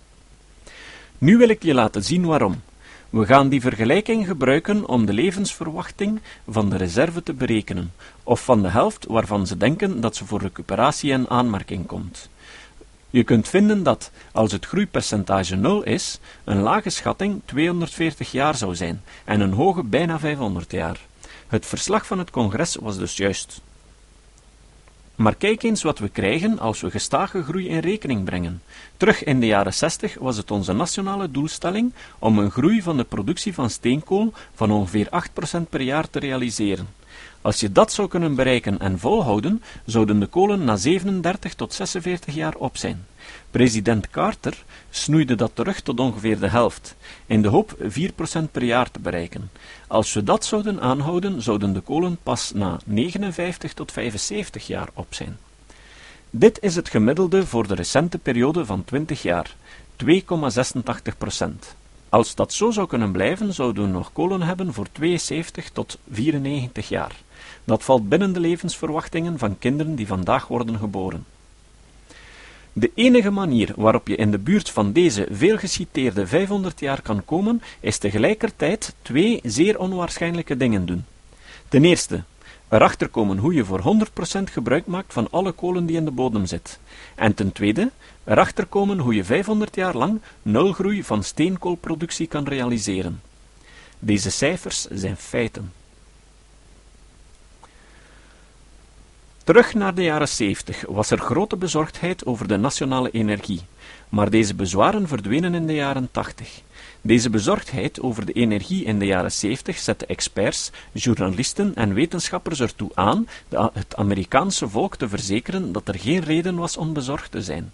Nu 1.17 1.37
wil 1.37 1.49
ik 1.49 1.63
je 1.63 1.73
laten 1.73 2.03
zien 2.03 2.25
waarom. 2.25 2.61
We 3.13 3.25
gaan 3.25 3.49
die 3.49 3.61
vergelijking 3.61 4.27
gebruiken 4.27 4.87
om 4.87 5.05
de 5.05 5.13
levensverwachting 5.13 6.21
van 6.47 6.69
de 6.69 6.77
reserve 6.77 7.23
te 7.23 7.33
berekenen, 7.33 7.93
of 8.23 8.43
van 8.43 8.61
de 8.61 8.67
helft 8.67 9.05
waarvan 9.05 9.47
ze 9.47 9.57
denken 9.57 10.01
dat 10.01 10.15
ze 10.15 10.25
voor 10.25 10.41
recuperatie 10.41 11.11
in 11.11 11.29
aanmerking 11.29 11.85
komt. 11.85 12.29
Je 13.09 13.23
kunt 13.23 13.47
vinden 13.47 13.83
dat, 13.83 14.11
als 14.31 14.51
het 14.51 14.65
groeipercentage 14.65 15.55
0 15.55 15.83
is, 15.83 16.19
een 16.43 16.61
lage 16.61 16.89
schatting 16.89 17.41
240 17.45 18.31
jaar 18.31 18.55
zou 18.55 18.75
zijn 18.75 19.01
en 19.25 19.39
een 19.39 19.53
hoge 19.53 19.83
bijna 19.83 20.19
500 20.19 20.71
jaar. 20.71 20.99
Het 21.47 21.65
verslag 21.65 22.05
van 22.05 22.19
het 22.19 22.31
congres 22.31 22.75
was 22.75 22.97
dus 22.97 23.17
juist. 23.17 23.61
Maar 25.15 25.35
kijk 25.35 25.63
eens 25.63 25.83
wat 25.83 25.99
we 25.99 26.09
krijgen 26.09 26.59
als 26.59 26.81
we 26.81 26.91
gestage 26.91 27.43
groei 27.43 27.67
in 27.67 27.79
rekening 27.79 28.23
brengen. 28.23 28.61
Terug 28.97 29.23
in 29.23 29.39
de 29.39 29.45
jaren 29.45 29.73
60 29.73 30.15
was 30.19 30.37
het 30.37 30.51
onze 30.51 30.73
nationale 30.73 31.31
doelstelling 31.31 31.93
om 32.19 32.39
een 32.39 32.51
groei 32.51 32.81
van 32.81 32.97
de 32.97 33.03
productie 33.03 33.53
van 33.53 33.69
steenkool 33.69 34.33
van 34.53 34.71
ongeveer 34.71 35.09
8% 35.57 35.69
per 35.69 35.81
jaar 35.81 36.09
te 36.09 36.19
realiseren. 36.19 36.87
Als 37.43 37.59
je 37.59 37.71
dat 37.71 37.91
zou 37.91 38.07
kunnen 38.07 38.35
bereiken 38.35 38.79
en 38.79 38.99
volhouden, 38.99 39.63
zouden 39.85 40.19
de 40.19 40.25
kolen 40.25 40.63
na 40.63 40.75
37 40.75 41.53
tot 41.53 41.73
46 41.73 42.35
jaar 42.35 42.55
op 42.55 42.77
zijn. 42.77 43.05
President 43.51 44.09
Carter 44.09 44.63
snoeide 44.89 45.35
dat 45.35 45.51
terug 45.53 45.81
tot 45.81 45.99
ongeveer 45.99 46.39
de 46.39 46.47
helft, 46.47 46.95
in 47.25 47.41
de 47.41 47.47
hoop 47.47 47.77
4% 47.79 48.51
per 48.51 48.63
jaar 48.63 48.91
te 48.91 48.99
bereiken. 48.99 49.51
Als 49.87 50.13
we 50.13 50.23
dat 50.23 50.45
zouden 50.45 50.81
aanhouden, 50.81 51.41
zouden 51.41 51.73
de 51.73 51.79
kolen 51.79 52.17
pas 52.23 52.51
na 52.55 52.79
59 52.85 53.73
tot 53.73 53.91
75 53.91 54.67
jaar 54.67 54.89
op 54.93 55.07
zijn. 55.09 55.37
Dit 56.29 56.57
is 56.61 56.75
het 56.75 56.89
gemiddelde 56.89 57.45
voor 57.45 57.67
de 57.67 57.75
recente 57.75 58.17
periode 58.17 58.65
van 58.65 58.83
20 58.83 59.21
jaar, 59.21 59.55
2,86%. 60.05 60.15
Als 62.09 62.35
dat 62.35 62.53
zo 62.53 62.71
zou 62.71 62.87
kunnen 62.87 63.11
blijven, 63.11 63.53
zouden 63.53 63.83
we 63.83 63.89
nog 63.89 64.13
kolen 64.13 64.41
hebben 64.41 64.73
voor 64.73 64.87
72 64.91 65.69
tot 65.69 65.97
94 66.11 66.89
jaar. 66.89 67.15
Dat 67.63 67.83
valt 67.83 68.09
binnen 68.09 68.33
de 68.33 68.39
levensverwachtingen 68.39 69.39
van 69.39 69.59
kinderen 69.59 69.95
die 69.95 70.07
vandaag 70.07 70.47
worden 70.47 70.77
geboren. 70.77 71.25
De 72.75 72.91
enige 72.95 73.31
manier 73.31 73.73
waarop 73.75 74.07
je 74.07 74.15
in 74.15 74.31
de 74.31 74.37
buurt 74.37 74.69
van 74.69 74.91
deze 74.91 75.27
veelgeciteerde 75.31 76.27
500 76.27 76.79
jaar 76.79 77.01
kan 77.01 77.25
komen, 77.25 77.61
is 77.79 77.97
tegelijkertijd 77.97 78.95
twee 79.01 79.39
zeer 79.43 79.79
onwaarschijnlijke 79.79 80.57
dingen 80.57 80.85
doen. 80.85 81.05
Ten 81.67 81.85
eerste, 81.85 82.23
erachter 82.69 83.07
komen 83.07 83.37
hoe 83.37 83.53
je 83.53 83.65
voor 83.65 83.97
100% 84.39 84.43
gebruik 84.43 84.85
maakt 84.85 85.13
van 85.13 85.27
alle 85.31 85.51
kolen 85.51 85.85
die 85.85 85.95
in 85.95 86.05
de 86.05 86.11
bodem 86.11 86.45
zit. 86.45 86.79
En 87.15 87.33
ten 87.33 87.51
tweede, 87.51 87.91
erachter 88.23 88.65
komen 88.65 88.99
hoe 88.99 89.15
je 89.15 89.23
500 89.23 89.75
jaar 89.75 89.97
lang 89.97 90.21
nulgroei 90.41 91.03
van 91.03 91.23
steenkoolproductie 91.23 92.27
kan 92.27 92.47
realiseren. 92.47 93.21
Deze 93.99 94.31
cijfers 94.31 94.87
zijn 94.91 95.17
feiten. 95.17 95.71
Terug 99.43 99.73
naar 99.73 99.95
de 99.95 100.03
jaren 100.03 100.27
70 100.27 100.83
was 100.87 101.11
er 101.11 101.17
grote 101.19 101.55
bezorgdheid 101.55 102.25
over 102.25 102.47
de 102.47 102.57
nationale 102.57 103.11
energie. 103.11 103.61
maar 104.09 104.29
deze 104.29 104.55
bezwaren 104.55 105.07
verdwenen 105.07 105.53
in 105.53 105.67
de 105.67 105.73
jaren 105.73 106.09
80. 106.11 106.61
Deze 107.01 107.29
bezorgdheid 107.29 108.01
over 108.01 108.25
de 108.25 108.31
energie 108.31 108.83
in 108.83 108.99
de 108.99 109.05
jaren 109.05 109.31
70 109.31 109.77
zette 109.77 110.05
experts, 110.05 110.71
journalisten 110.91 111.75
en 111.75 111.93
wetenschappers 111.93 112.59
ertoe 112.59 112.91
aan 112.93 113.27
het 113.73 113.95
Amerikaanse 113.95 114.69
volk 114.69 114.95
te 114.95 115.09
verzekeren 115.09 115.71
dat 115.71 115.87
er 115.87 115.99
geen 115.99 116.21
reden 116.21 116.55
was 116.55 116.77
om 116.77 116.93
bezorgd 116.93 117.31
te 117.31 117.41
zijn. 117.41 117.71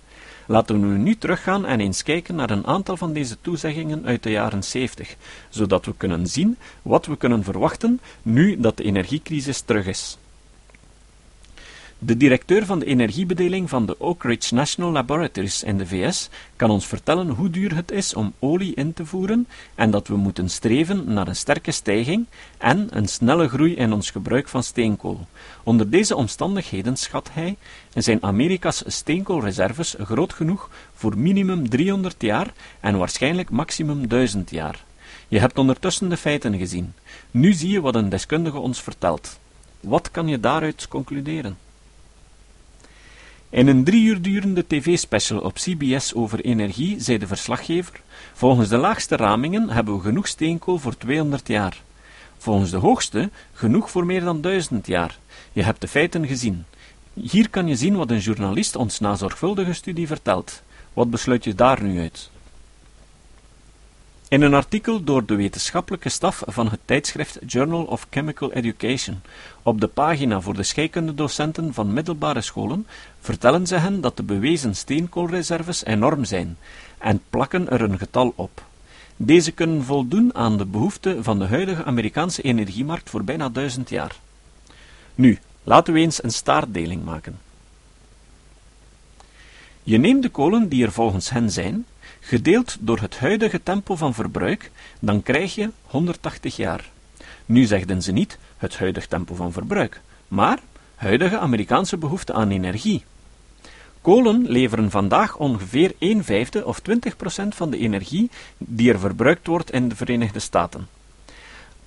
Laten 0.48 0.92
we 0.92 0.98
nu 0.98 1.18
teruggaan 1.18 1.66
en 1.66 1.80
eens 1.80 2.04
kijken 2.04 2.36
naar 2.36 2.50
een 2.50 2.68
aantal 2.68 2.98
van 2.98 3.14
deze 3.14 3.38
toezeggingen 3.42 4.06
uit 4.06 4.24
de 4.24 4.32
jaren 4.32 4.64
70, 4.64 5.16
zodat 5.50 5.86
we 5.86 5.94
kunnen 5.98 6.28
zien 6.28 6.58
wat 6.82 7.06
we 7.06 7.18
kunnen 7.18 7.44
verwachten 7.44 8.00
nu 8.22 8.60
dat 8.60 8.78
de 8.78 8.84
energiecrisis 8.84 9.62
terug 9.62 9.88
is. 9.88 10.18
De 12.02 12.18
directeur 12.18 12.66
van 12.66 12.80
de 12.80 12.86
energiebedeling 12.86 13.70
van 13.70 13.86
de 13.86 14.00
Oak 14.00 14.24
Ridge 14.24 14.54
National 14.54 14.92
Laboratories 14.92 15.64
in 15.64 15.78
de 15.78 15.88
VS 15.88 16.30
kan 16.56 16.70
ons 16.70 16.88
vertellen 16.88 17.30
hoe 17.30 17.50
duur 17.50 17.76
het 17.76 17.92
is 17.92 18.14
om 18.14 18.34
olie 18.40 18.76
in 18.76 18.94
te 18.94 19.06
voeren 19.06 19.48
en 19.76 19.92
dat 19.92 20.08
we 20.08 20.16
moeten 20.16 20.50
streven 20.50 21.14
naar 21.14 21.28
een 21.28 21.36
sterke 21.36 21.72
stijging 21.72 22.26
en 22.58 22.88
een 22.90 23.08
snelle 23.08 23.48
groei 23.48 23.76
in 23.76 23.94
ons 23.94 24.10
gebruik 24.12 24.48
van 24.48 24.64
steenkool. 24.64 25.28
Onder 25.64 25.90
deze 25.90 26.16
omstandigheden 26.16 26.98
schat 26.98 27.30
hij 27.32 27.58
zijn 27.94 28.24
Amerika's 28.24 28.84
steenkoolreserves 28.88 29.96
groot 30.00 30.34
genoeg 30.34 30.70
voor 30.94 31.18
minimum 31.18 31.70
300 31.70 32.22
jaar 32.22 32.54
en 32.80 32.98
waarschijnlijk 32.98 33.50
maximum 33.50 34.08
1000 34.08 34.50
jaar. 34.50 34.84
Je 35.28 35.40
hebt 35.40 35.58
ondertussen 35.58 36.10
de 36.10 36.18
feiten 36.18 36.58
gezien. 36.58 36.94
Nu 37.32 37.54
zie 37.54 37.70
je 37.70 37.82
wat 37.82 37.96
een 37.96 38.10
deskundige 38.10 38.60
ons 38.60 38.82
vertelt. 38.82 39.40
Wat 39.80 40.12
kan 40.12 40.28
je 40.28 40.40
daaruit 40.40 40.88
concluderen? 40.88 41.68
In 43.50 43.68
een 43.68 43.84
drie 43.84 44.04
uur 44.04 44.22
durende 44.22 44.68
tv-special 44.68 45.40
op 45.40 45.54
CBS 45.54 46.14
over 46.14 46.40
energie 46.40 47.00
zei 47.00 47.18
de 47.18 47.28
verslaggever: 47.28 48.02
Volgens 48.34 48.70
de 48.70 48.78
laagste 48.78 49.16
ramingen 49.16 49.70
hebben 49.70 49.96
we 49.96 50.02
genoeg 50.02 50.28
steenkool 50.28 50.78
voor 50.78 50.98
200 50.98 51.48
jaar. 51.48 51.82
Volgens 52.38 52.72
de 52.72 52.78
hoogste 52.78 53.30
genoeg 53.54 53.92
voor 53.92 54.06
meer 54.06 54.24
dan 54.24 54.42
1000 54.42 54.88
jaar. 54.88 55.18
Je 55.52 55.64
hebt 55.64 55.82
de 55.82 55.88
feiten 55.88 56.28
gezien. 56.28 56.66
Hier 57.14 57.50
kan 57.50 57.68
je 57.68 57.76
zien 57.76 57.96
wat 57.96 58.12
een 58.12 58.20
journalist 58.20 58.76
ons 58.76 59.00
na 59.00 59.16
zorgvuldige 59.16 59.74
studie 59.74 60.08
vertelt. 60.08 60.62
Wat 60.94 61.10
besluit 61.10 61.44
je 61.44 61.56
daar 61.56 61.84
nu 61.84 62.00
uit? 62.00 62.30
In 64.30 64.42
een 64.42 64.54
artikel 64.54 65.04
door 65.04 65.26
de 65.26 65.36
wetenschappelijke 65.36 66.10
staf 66.10 66.44
van 66.46 66.70
het 66.70 66.80
tijdschrift 66.86 67.40
Journal 67.46 67.84
of 67.84 68.08
Chemical 68.10 68.52
Education 68.52 69.22
op 69.64 69.82
de 69.82 69.88
pagina 69.88 70.42
voor 70.42 70.54
de 70.54 70.64
scheikundedocenten 70.64 71.74
van 71.74 71.94
middelbare 71.94 72.42
scholen 72.42 72.88
vertellen 73.20 73.68
ze 73.68 73.76
hen 73.76 74.02
dat 74.02 74.18
de 74.18 74.24
bewezen 74.24 74.76
steenkoolreserves 74.76 75.86
enorm 75.86 76.26
zijn 76.26 76.58
en 76.98 77.22
plakken 77.30 77.70
er 77.70 77.82
een 77.82 77.98
getal 77.98 78.34
op. 78.36 78.64
Deze 79.16 79.52
kunnen 79.52 79.84
voldoen 79.84 80.36
aan 80.36 80.58
de 80.58 80.66
behoeften 80.66 81.24
van 81.24 81.40
de 81.40 81.46
huidige 81.46 81.84
Amerikaanse 81.84 82.42
energiemarkt 82.42 83.10
voor 83.10 83.24
bijna 83.24 83.50
duizend 83.50 83.90
jaar. 83.90 84.16
Nu, 85.16 85.40
laten 85.64 85.94
we 85.94 86.00
eens 86.00 86.24
een 86.24 86.32
staartdeling 86.32 87.04
maken. 87.04 87.40
Je 89.84 89.98
neemt 89.98 90.24
de 90.24 90.30
kolen 90.30 90.70
die 90.70 90.86
er 90.86 90.92
volgens 90.92 91.30
hen 91.30 91.52
zijn, 91.52 91.86
gedeeld 92.30 92.78
door 92.80 93.00
het 93.00 93.20
huidige 93.20 93.64
tempo 93.64 93.96
van 93.96 94.14
verbruik, 94.14 94.72
dan 95.00 95.24
krijg 95.24 95.56
je 95.56 95.70
180 95.84 96.56
jaar. 96.56 96.90
Nu 97.46 97.66
zegden 97.66 98.02
ze 98.02 98.12
niet 98.12 98.38
het 98.58 98.78
huidige 98.78 99.08
tempo 99.08 99.36
van 99.36 99.52
verbruik, 99.52 100.02
maar 100.28 100.60
huidige 100.96 101.38
Amerikaanse 101.38 101.98
behoefte 101.98 102.34
aan 102.34 102.50
energie. 102.50 103.04
Kolen 104.02 104.46
leveren 104.48 104.92
vandaag 104.92 105.38
ongeveer 105.38 105.94
1 106.00 106.24
vijfde 106.24 106.66
of 106.66 106.80
20 106.80 107.16
procent 107.16 107.56
van 107.56 107.70
de 107.70 107.78
energie 107.78 108.30
die 108.58 108.92
er 108.92 109.00
verbruikt 109.00 109.48
wordt 109.48 109.72
in 109.72 109.90
de 109.90 109.96
Verenigde 109.96 110.40
Staten. 110.40 110.88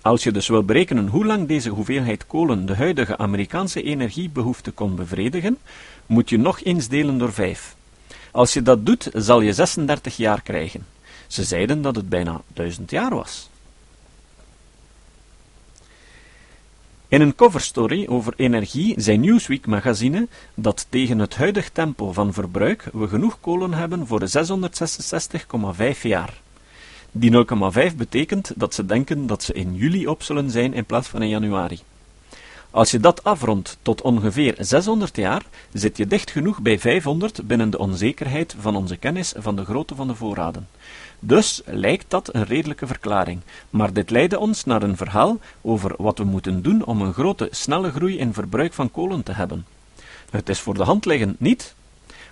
Als 0.00 0.22
je 0.22 0.32
dus 0.32 0.48
wil 0.48 0.64
berekenen 0.64 1.08
hoe 1.08 1.26
lang 1.26 1.48
deze 1.48 1.70
hoeveelheid 1.70 2.26
kolen 2.26 2.66
de 2.66 2.74
huidige 2.74 3.18
Amerikaanse 3.18 3.82
energiebehoefte 3.82 4.70
kon 4.70 4.96
bevredigen, 4.96 5.58
moet 6.06 6.28
je 6.28 6.38
nog 6.38 6.62
eens 6.62 6.88
delen 6.88 7.18
door 7.18 7.32
5. 7.32 7.76
Als 8.32 8.52
je 8.52 8.62
dat 8.62 8.86
doet, 8.86 9.10
zal 9.14 9.40
je 9.40 9.52
36 9.52 10.16
jaar 10.16 10.42
krijgen. 10.42 10.86
Ze 11.26 11.44
zeiden 11.44 11.82
dat 11.82 11.96
het 11.96 12.08
bijna 12.08 12.40
1000 12.54 12.90
jaar 12.90 13.14
was. 13.14 13.50
In 17.08 17.20
een 17.20 17.34
coverstory 17.34 18.06
over 18.08 18.32
energie 18.36 18.94
zei 18.96 19.16
Newsweek 19.16 19.66
magazine 19.66 20.28
dat 20.54 20.86
tegen 20.88 21.18
het 21.18 21.34
huidig 21.34 21.70
tempo 21.70 22.12
van 22.12 22.32
verbruik 22.32 22.88
we 22.92 23.08
genoeg 23.08 23.40
kolen 23.40 23.72
hebben 23.72 24.06
voor 24.06 24.20
666,5 24.20 26.00
jaar. 26.02 26.40
Die 27.10 27.46
0,5 27.90 27.96
betekent 27.96 28.52
dat 28.56 28.74
ze 28.74 28.86
denken 28.86 29.26
dat 29.26 29.42
ze 29.42 29.52
in 29.52 29.74
juli 29.74 30.06
op 30.06 30.22
zullen 30.22 30.50
zijn 30.50 30.74
in 30.74 30.84
plaats 30.84 31.08
van 31.08 31.22
in 31.22 31.28
januari. 31.28 31.80
Als 32.72 32.90
je 32.90 33.00
dat 33.00 33.24
afrondt 33.24 33.78
tot 33.82 34.02
ongeveer 34.02 34.54
600 34.58 35.16
jaar, 35.16 35.42
zit 35.72 35.96
je 35.96 36.06
dicht 36.06 36.30
genoeg 36.30 36.60
bij 36.60 36.78
500 36.78 37.46
binnen 37.46 37.70
de 37.70 37.78
onzekerheid 37.78 38.54
van 38.58 38.76
onze 38.76 38.96
kennis 38.96 39.34
van 39.36 39.56
de 39.56 39.64
grootte 39.64 39.94
van 39.94 40.06
de 40.06 40.14
voorraden. 40.14 40.68
Dus 41.18 41.62
lijkt 41.64 42.04
dat 42.08 42.34
een 42.34 42.44
redelijke 42.44 42.86
verklaring, 42.86 43.40
maar 43.70 43.92
dit 43.92 44.10
leidde 44.10 44.38
ons 44.38 44.64
naar 44.64 44.82
een 44.82 44.96
verhaal 44.96 45.38
over 45.60 45.94
wat 45.98 46.18
we 46.18 46.24
moeten 46.24 46.62
doen 46.62 46.84
om 46.84 47.00
een 47.00 47.12
grote, 47.12 47.48
snelle 47.50 47.90
groei 47.90 48.18
in 48.18 48.32
verbruik 48.32 48.72
van 48.72 48.90
kolen 48.90 49.22
te 49.22 49.32
hebben. 49.32 49.66
Het 50.30 50.48
is 50.48 50.60
voor 50.60 50.74
de 50.74 50.84
hand 50.84 51.04
liggend 51.04 51.40
niet. 51.40 51.74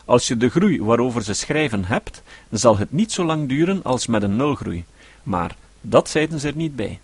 Als 0.05 0.29
je 0.29 0.37
de 0.37 0.49
groei 0.49 0.83
waarover 0.83 1.23
ze 1.23 1.35
schrijven 1.35 1.85
hebt, 1.85 2.23
zal 2.51 2.79
het 2.79 2.93
niet 2.93 3.13
zo 3.13 3.25
lang 3.25 3.49
duren 3.49 3.83
als 3.83 4.07
met 4.07 4.23
een 4.23 4.37
nulgroei, 4.37 4.85
maar 5.23 5.57
dat 5.81 6.09
zeiden 6.09 6.41
ze 6.41 6.49
er 6.49 6.57
niet 6.57 6.77
bij. 6.77 7.01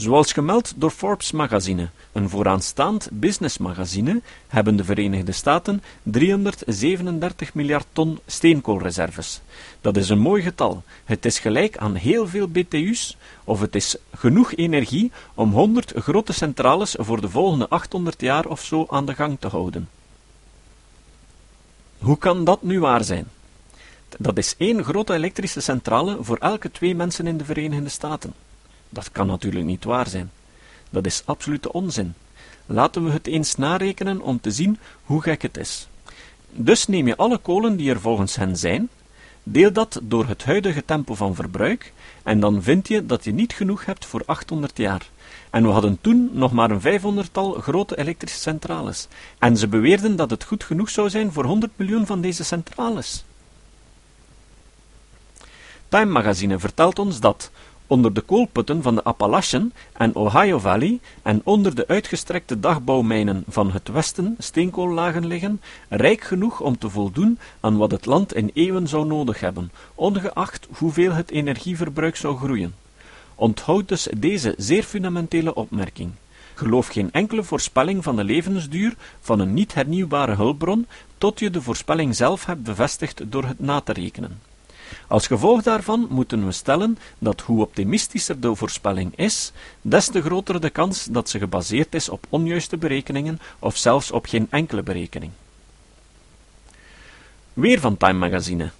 Zoals 0.00 0.32
gemeld 0.32 0.72
door 0.76 0.90
Forbes 0.90 1.32
magazine, 1.32 1.88
een 2.12 2.28
vooraanstaand 2.28 3.08
businessmagazine, 3.12 4.20
hebben 4.48 4.76
de 4.76 4.84
Verenigde 4.84 5.32
Staten 5.32 5.82
337 6.02 7.54
miljard 7.54 7.86
ton 7.92 8.18
steenkoolreserves. 8.26 9.40
Dat 9.80 9.96
is 9.96 10.08
een 10.08 10.18
mooi 10.18 10.42
getal. 10.42 10.82
Het 11.04 11.24
is 11.24 11.38
gelijk 11.38 11.76
aan 11.76 11.94
heel 11.94 12.26
veel 12.26 12.48
BTU's, 12.48 13.16
of 13.44 13.60
het 13.60 13.74
is 13.74 13.96
genoeg 14.14 14.54
energie 14.54 15.12
om 15.34 15.52
100 15.52 15.92
grote 15.96 16.32
centrales 16.32 16.94
voor 16.98 17.20
de 17.20 17.28
volgende 17.28 17.68
800 17.68 18.20
jaar 18.20 18.46
of 18.46 18.64
zo 18.64 18.86
aan 18.88 19.06
de 19.06 19.14
gang 19.14 19.36
te 19.40 19.48
houden. 19.48 19.88
Hoe 21.98 22.18
kan 22.18 22.44
dat 22.44 22.62
nu 22.62 22.80
waar 22.80 23.04
zijn? 23.04 23.28
Dat 24.18 24.38
is 24.38 24.54
één 24.58 24.84
grote 24.84 25.14
elektrische 25.14 25.60
centrale 25.60 26.16
voor 26.20 26.36
elke 26.36 26.70
twee 26.70 26.94
mensen 26.94 27.26
in 27.26 27.36
de 27.36 27.44
Verenigde 27.44 27.88
Staten. 27.88 28.34
Dat 28.90 29.12
kan 29.12 29.26
natuurlijk 29.26 29.64
niet 29.64 29.84
waar 29.84 30.08
zijn. 30.08 30.30
Dat 30.90 31.06
is 31.06 31.22
absolute 31.24 31.72
onzin. 31.72 32.14
Laten 32.66 33.04
we 33.04 33.10
het 33.10 33.26
eens 33.26 33.56
narekenen 33.56 34.20
om 34.20 34.40
te 34.40 34.50
zien 34.50 34.78
hoe 35.04 35.22
gek 35.22 35.42
het 35.42 35.56
is. 35.56 35.88
Dus 36.52 36.86
neem 36.86 37.06
je 37.06 37.16
alle 37.16 37.38
kolen 37.38 37.76
die 37.76 37.90
er 37.90 38.00
volgens 38.00 38.36
hen 38.36 38.56
zijn, 38.56 38.88
deel 39.42 39.72
dat 39.72 40.00
door 40.02 40.26
het 40.26 40.44
huidige 40.44 40.84
tempo 40.84 41.14
van 41.14 41.34
verbruik, 41.34 41.92
en 42.22 42.40
dan 42.40 42.62
vind 42.62 42.88
je 42.88 43.06
dat 43.06 43.24
je 43.24 43.32
niet 43.32 43.52
genoeg 43.52 43.84
hebt 43.84 44.06
voor 44.06 44.22
800 44.26 44.78
jaar. 44.78 45.10
En 45.50 45.62
we 45.62 45.68
hadden 45.68 45.98
toen 46.00 46.30
nog 46.32 46.52
maar 46.52 46.70
een 46.70 46.80
vijfhonderdtal 46.80 47.52
grote 47.52 47.98
elektrische 47.98 48.38
centrales. 48.38 49.08
En 49.38 49.56
ze 49.56 49.68
beweerden 49.68 50.16
dat 50.16 50.30
het 50.30 50.44
goed 50.44 50.64
genoeg 50.64 50.90
zou 50.90 51.10
zijn 51.10 51.32
voor 51.32 51.44
100 51.44 51.72
miljoen 51.76 52.06
van 52.06 52.20
deze 52.20 52.44
centrales. 52.44 53.24
Time 55.88 56.10
Magazine 56.10 56.58
vertelt 56.58 56.98
ons 56.98 57.20
dat, 57.20 57.50
onder 57.90 58.12
de 58.12 58.20
koolputten 58.20 58.82
van 58.82 58.94
de 58.94 59.02
Appalachen 59.02 59.72
en 59.92 60.14
Ohio 60.14 60.58
Valley 60.58 61.00
en 61.22 61.40
onder 61.44 61.74
de 61.74 61.86
uitgestrekte 61.86 62.60
dagbouwmijnen 62.60 63.44
van 63.48 63.70
het 63.70 63.88
westen 63.88 64.34
steenkoollagen 64.38 65.26
liggen, 65.26 65.60
rijk 65.88 66.20
genoeg 66.20 66.60
om 66.60 66.78
te 66.78 66.90
voldoen 66.90 67.38
aan 67.60 67.76
wat 67.76 67.90
het 67.90 68.06
land 68.06 68.34
in 68.34 68.50
eeuwen 68.54 68.88
zou 68.88 69.06
nodig 69.06 69.40
hebben, 69.40 69.70
ongeacht 69.94 70.68
hoeveel 70.70 71.12
het 71.12 71.30
energieverbruik 71.30 72.16
zou 72.16 72.36
groeien. 72.36 72.74
Onthoud 73.34 73.88
dus 73.88 74.08
deze 74.16 74.54
zeer 74.56 74.82
fundamentele 74.82 75.54
opmerking. 75.54 76.10
Geloof 76.54 76.86
geen 76.86 77.12
enkele 77.12 77.42
voorspelling 77.42 78.04
van 78.04 78.16
de 78.16 78.24
levensduur 78.24 78.94
van 79.20 79.40
een 79.40 79.54
niet 79.54 79.74
hernieuwbare 79.74 80.34
hulpbron, 80.34 80.86
tot 81.18 81.38
je 81.38 81.50
de 81.50 81.62
voorspelling 81.62 82.16
zelf 82.16 82.46
hebt 82.46 82.62
bevestigd 82.62 83.22
door 83.26 83.44
het 83.44 83.60
na 83.60 83.80
te 83.80 83.92
rekenen. 83.92 84.49
Als 85.08 85.26
gevolg 85.26 85.62
daarvan 85.62 86.06
moeten 86.10 86.46
we 86.46 86.52
stellen 86.52 86.98
dat 87.18 87.40
hoe 87.40 87.60
optimistischer 87.60 88.40
de 88.40 88.54
voorspelling 88.54 89.16
is, 89.16 89.52
des 89.82 90.08
te 90.08 90.22
groter 90.22 90.60
de 90.60 90.70
kans 90.70 91.04
dat 91.04 91.28
ze 91.28 91.38
gebaseerd 91.38 91.94
is 91.94 92.08
op 92.08 92.26
onjuiste 92.28 92.76
berekeningen 92.76 93.40
of 93.58 93.76
zelfs 93.76 94.10
op 94.10 94.26
geen 94.26 94.46
enkele 94.50 94.82
berekening. 94.82 95.32
Weer 97.52 97.80
van 97.80 97.96
Time 97.96 98.18
Magazine. 98.18 98.70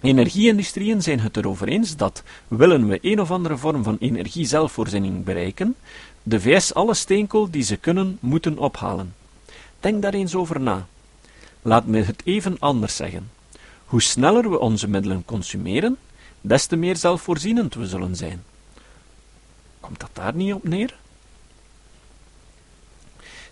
Energieindustrieën 0.00 1.02
zijn 1.02 1.20
het 1.20 1.36
erover 1.36 1.68
eens 1.68 1.96
dat, 1.96 2.22
willen 2.48 2.88
we 2.88 2.98
een 3.02 3.20
of 3.20 3.30
andere 3.30 3.56
vorm 3.56 3.82
van 3.82 3.96
energiezelfvoorziening 4.00 5.24
bereiken, 5.24 5.76
de 6.22 6.40
VS 6.40 6.74
alle 6.74 6.94
steenkool 6.94 7.50
die 7.50 7.62
ze 7.62 7.76
kunnen 7.76 8.18
moeten 8.20 8.58
ophalen. 8.58 9.14
Denk 9.80 10.02
daar 10.02 10.14
eens 10.14 10.34
over 10.34 10.60
na. 10.60 10.86
Laat 11.62 11.86
me 11.86 12.02
het 12.02 12.22
even 12.24 12.56
anders 12.58 12.96
zeggen. 12.96 13.30
Hoe 13.88 14.02
sneller 14.02 14.50
we 14.50 14.58
onze 14.58 14.88
middelen 14.88 15.24
consumeren, 15.24 15.96
des 16.40 16.66
te 16.66 16.76
meer 16.76 16.96
zelfvoorzienend 16.96 17.74
we 17.74 17.86
zullen 17.86 18.16
zijn. 18.16 18.42
Komt 19.80 20.00
dat 20.00 20.10
daar 20.12 20.34
niet 20.34 20.54
op 20.54 20.64
neer? 20.64 20.96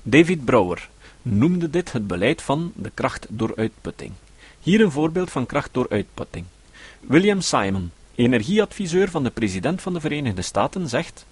David 0.03 0.45
Brouwer 0.45 0.89
noemde 1.23 1.71
dit 1.71 1.93
het 1.93 2.07
beleid 2.07 2.43
van 2.43 2.73
de 2.75 2.91
kracht 2.95 3.27
door 3.29 3.57
uitputting. 3.57 4.13
Hier 4.61 4.81
een 4.81 4.91
voorbeeld 4.91 5.31
van 5.31 5.47
kracht 5.47 5.69
door 5.73 5.87
uitputting. 5.89 6.45
William 7.01 7.41
Simon, 7.41 7.91
energieadviseur 8.15 9.11
van 9.11 9.23
de 9.23 9.31
president 9.31 9.83
van 9.83 9.93
de 9.93 10.01
Verenigde 10.01 10.43
Staten, 10.43 10.89
zegt: 10.89 11.27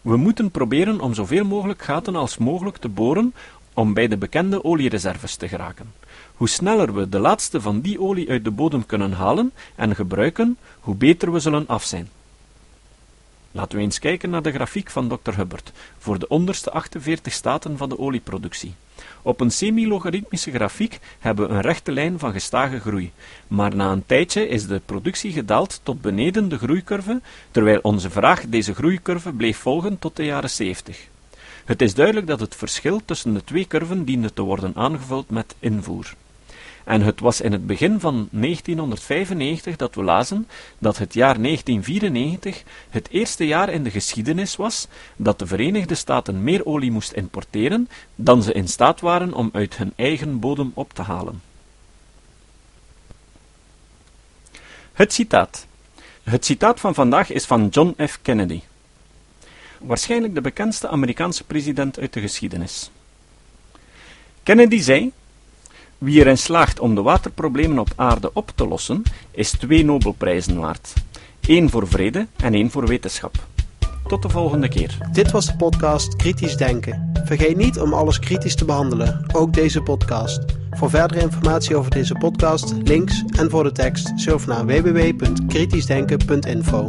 We 0.00 0.16
moeten 0.16 0.50
proberen 0.50 1.00
om 1.00 1.14
zoveel 1.14 1.44
mogelijk 1.44 1.82
gaten 1.82 2.16
als 2.16 2.38
mogelijk 2.38 2.76
te 2.76 2.88
boren 2.88 3.34
om 3.74 3.94
bij 3.94 4.08
de 4.08 4.16
bekende 4.16 4.64
oliereserves 4.64 5.36
te 5.36 5.48
geraken. 5.48 5.92
Hoe 6.36 6.48
sneller 6.48 6.94
we 6.94 7.08
de 7.08 7.18
laatste 7.18 7.60
van 7.60 7.80
die 7.80 8.00
olie 8.00 8.30
uit 8.30 8.44
de 8.44 8.50
bodem 8.50 8.86
kunnen 8.86 9.12
halen 9.12 9.52
en 9.74 9.94
gebruiken, 9.94 10.58
hoe 10.80 10.94
beter 10.94 11.32
we 11.32 11.38
zullen 11.38 11.66
af 11.66 11.84
zijn. 11.84 12.08
Laten 13.50 13.78
we 13.78 13.84
eens 13.84 13.98
kijken 13.98 14.30
naar 14.30 14.42
de 14.42 14.52
grafiek 14.52 14.90
van 14.90 15.08
Dr. 15.08 15.32
Hubbard 15.36 15.72
voor 15.98 16.18
de 16.18 16.28
onderste 16.28 16.70
48 16.70 17.32
staten 17.32 17.76
van 17.76 17.88
de 17.88 17.98
olieproductie. 17.98 18.74
Op 19.22 19.40
een 19.40 19.50
semi-logaritmische 19.50 20.50
grafiek 20.50 20.98
hebben 21.18 21.48
we 21.48 21.54
een 21.54 21.60
rechte 21.60 21.92
lijn 21.92 22.18
van 22.18 22.32
gestage 22.32 22.80
groei, 22.80 23.12
maar 23.48 23.76
na 23.76 23.92
een 23.92 24.06
tijdje 24.06 24.48
is 24.48 24.66
de 24.66 24.80
productie 24.84 25.32
gedaald 25.32 25.80
tot 25.82 26.00
beneden 26.00 26.48
de 26.48 26.58
groeicurve, 26.58 27.20
terwijl 27.50 27.78
onze 27.82 28.10
vraag 28.10 28.46
deze 28.48 28.74
groeicurve 28.74 29.32
bleef 29.32 29.58
volgen 29.58 29.98
tot 29.98 30.16
de 30.16 30.24
jaren 30.24 30.50
70. 30.50 31.08
Het 31.64 31.82
is 31.82 31.94
duidelijk 31.94 32.26
dat 32.26 32.40
het 32.40 32.54
verschil 32.54 33.00
tussen 33.04 33.34
de 33.34 33.44
twee 33.44 33.66
curven 33.66 34.04
diende 34.04 34.32
te 34.32 34.42
worden 34.42 34.72
aangevuld 34.76 35.30
met 35.30 35.54
invoer. 35.58 36.14
En 36.84 37.02
het 37.02 37.20
was 37.20 37.40
in 37.40 37.52
het 37.52 37.66
begin 37.66 38.00
van 38.00 38.28
1995 38.30 39.76
dat 39.76 39.94
we 39.94 40.02
lazen 40.02 40.48
dat 40.78 40.98
het 40.98 41.14
jaar 41.14 41.42
1994 41.42 42.62
het 42.90 43.08
eerste 43.10 43.46
jaar 43.46 43.68
in 43.68 43.82
de 43.82 43.90
geschiedenis 43.90 44.56
was 44.56 44.86
dat 45.16 45.38
de 45.38 45.46
Verenigde 45.46 45.94
Staten 45.94 46.42
meer 46.42 46.66
olie 46.66 46.90
moest 46.90 47.12
importeren 47.12 47.88
dan 48.14 48.42
ze 48.42 48.52
in 48.52 48.68
staat 48.68 49.00
waren 49.00 49.32
om 49.32 49.50
uit 49.52 49.76
hun 49.76 49.92
eigen 49.96 50.38
bodem 50.38 50.72
op 50.74 50.92
te 50.92 51.02
halen. 51.02 51.42
Het 54.92 55.12
citaat. 55.12 55.66
Het 56.22 56.44
citaat 56.44 56.80
van 56.80 56.94
vandaag 56.94 57.30
is 57.30 57.44
van 57.44 57.68
John 57.68 57.94
F. 58.06 58.18
Kennedy. 58.22 58.60
Waarschijnlijk 59.78 60.34
de 60.34 60.40
bekendste 60.40 60.88
Amerikaanse 60.88 61.44
president 61.44 61.98
uit 61.98 62.12
de 62.12 62.20
geschiedenis. 62.20 62.90
Kennedy 64.42 64.80
zei 64.80 65.12
wie 66.02 66.20
erin 66.20 66.38
slaagt 66.38 66.80
om 66.80 66.94
de 66.94 67.02
waterproblemen 67.02 67.78
op 67.78 67.92
aarde 67.96 68.30
op 68.32 68.52
te 68.54 68.68
lossen, 68.68 69.02
is 69.30 69.50
twee 69.50 69.84
Nobelprijzen 69.84 70.60
waard. 70.60 70.92
Eén 71.40 71.70
voor 71.70 71.88
vrede 71.88 72.26
en 72.36 72.54
één 72.54 72.70
voor 72.70 72.86
wetenschap. 72.86 73.34
Tot 74.06 74.22
de 74.22 74.28
volgende 74.28 74.68
keer. 74.68 74.98
Dit 75.12 75.30
was 75.30 75.46
de 75.46 75.56
podcast 75.56 76.16
Kritisch 76.16 76.56
Denken. 76.56 77.12
Vergeet 77.24 77.56
niet 77.56 77.80
om 77.80 77.92
alles 77.92 78.18
kritisch 78.18 78.54
te 78.54 78.64
behandelen, 78.64 79.24
ook 79.32 79.52
deze 79.52 79.82
podcast. 79.82 80.40
Voor 80.70 80.90
verdere 80.90 81.20
informatie 81.20 81.76
over 81.76 81.90
deze 81.90 82.14
podcast, 82.14 82.74
links 82.84 83.24
en 83.38 83.50
voor 83.50 83.64
de 83.64 83.72
tekst, 83.72 84.12
surf 84.16 84.46
naar 84.46 84.66
www.kritischdenken.info. 84.66 86.88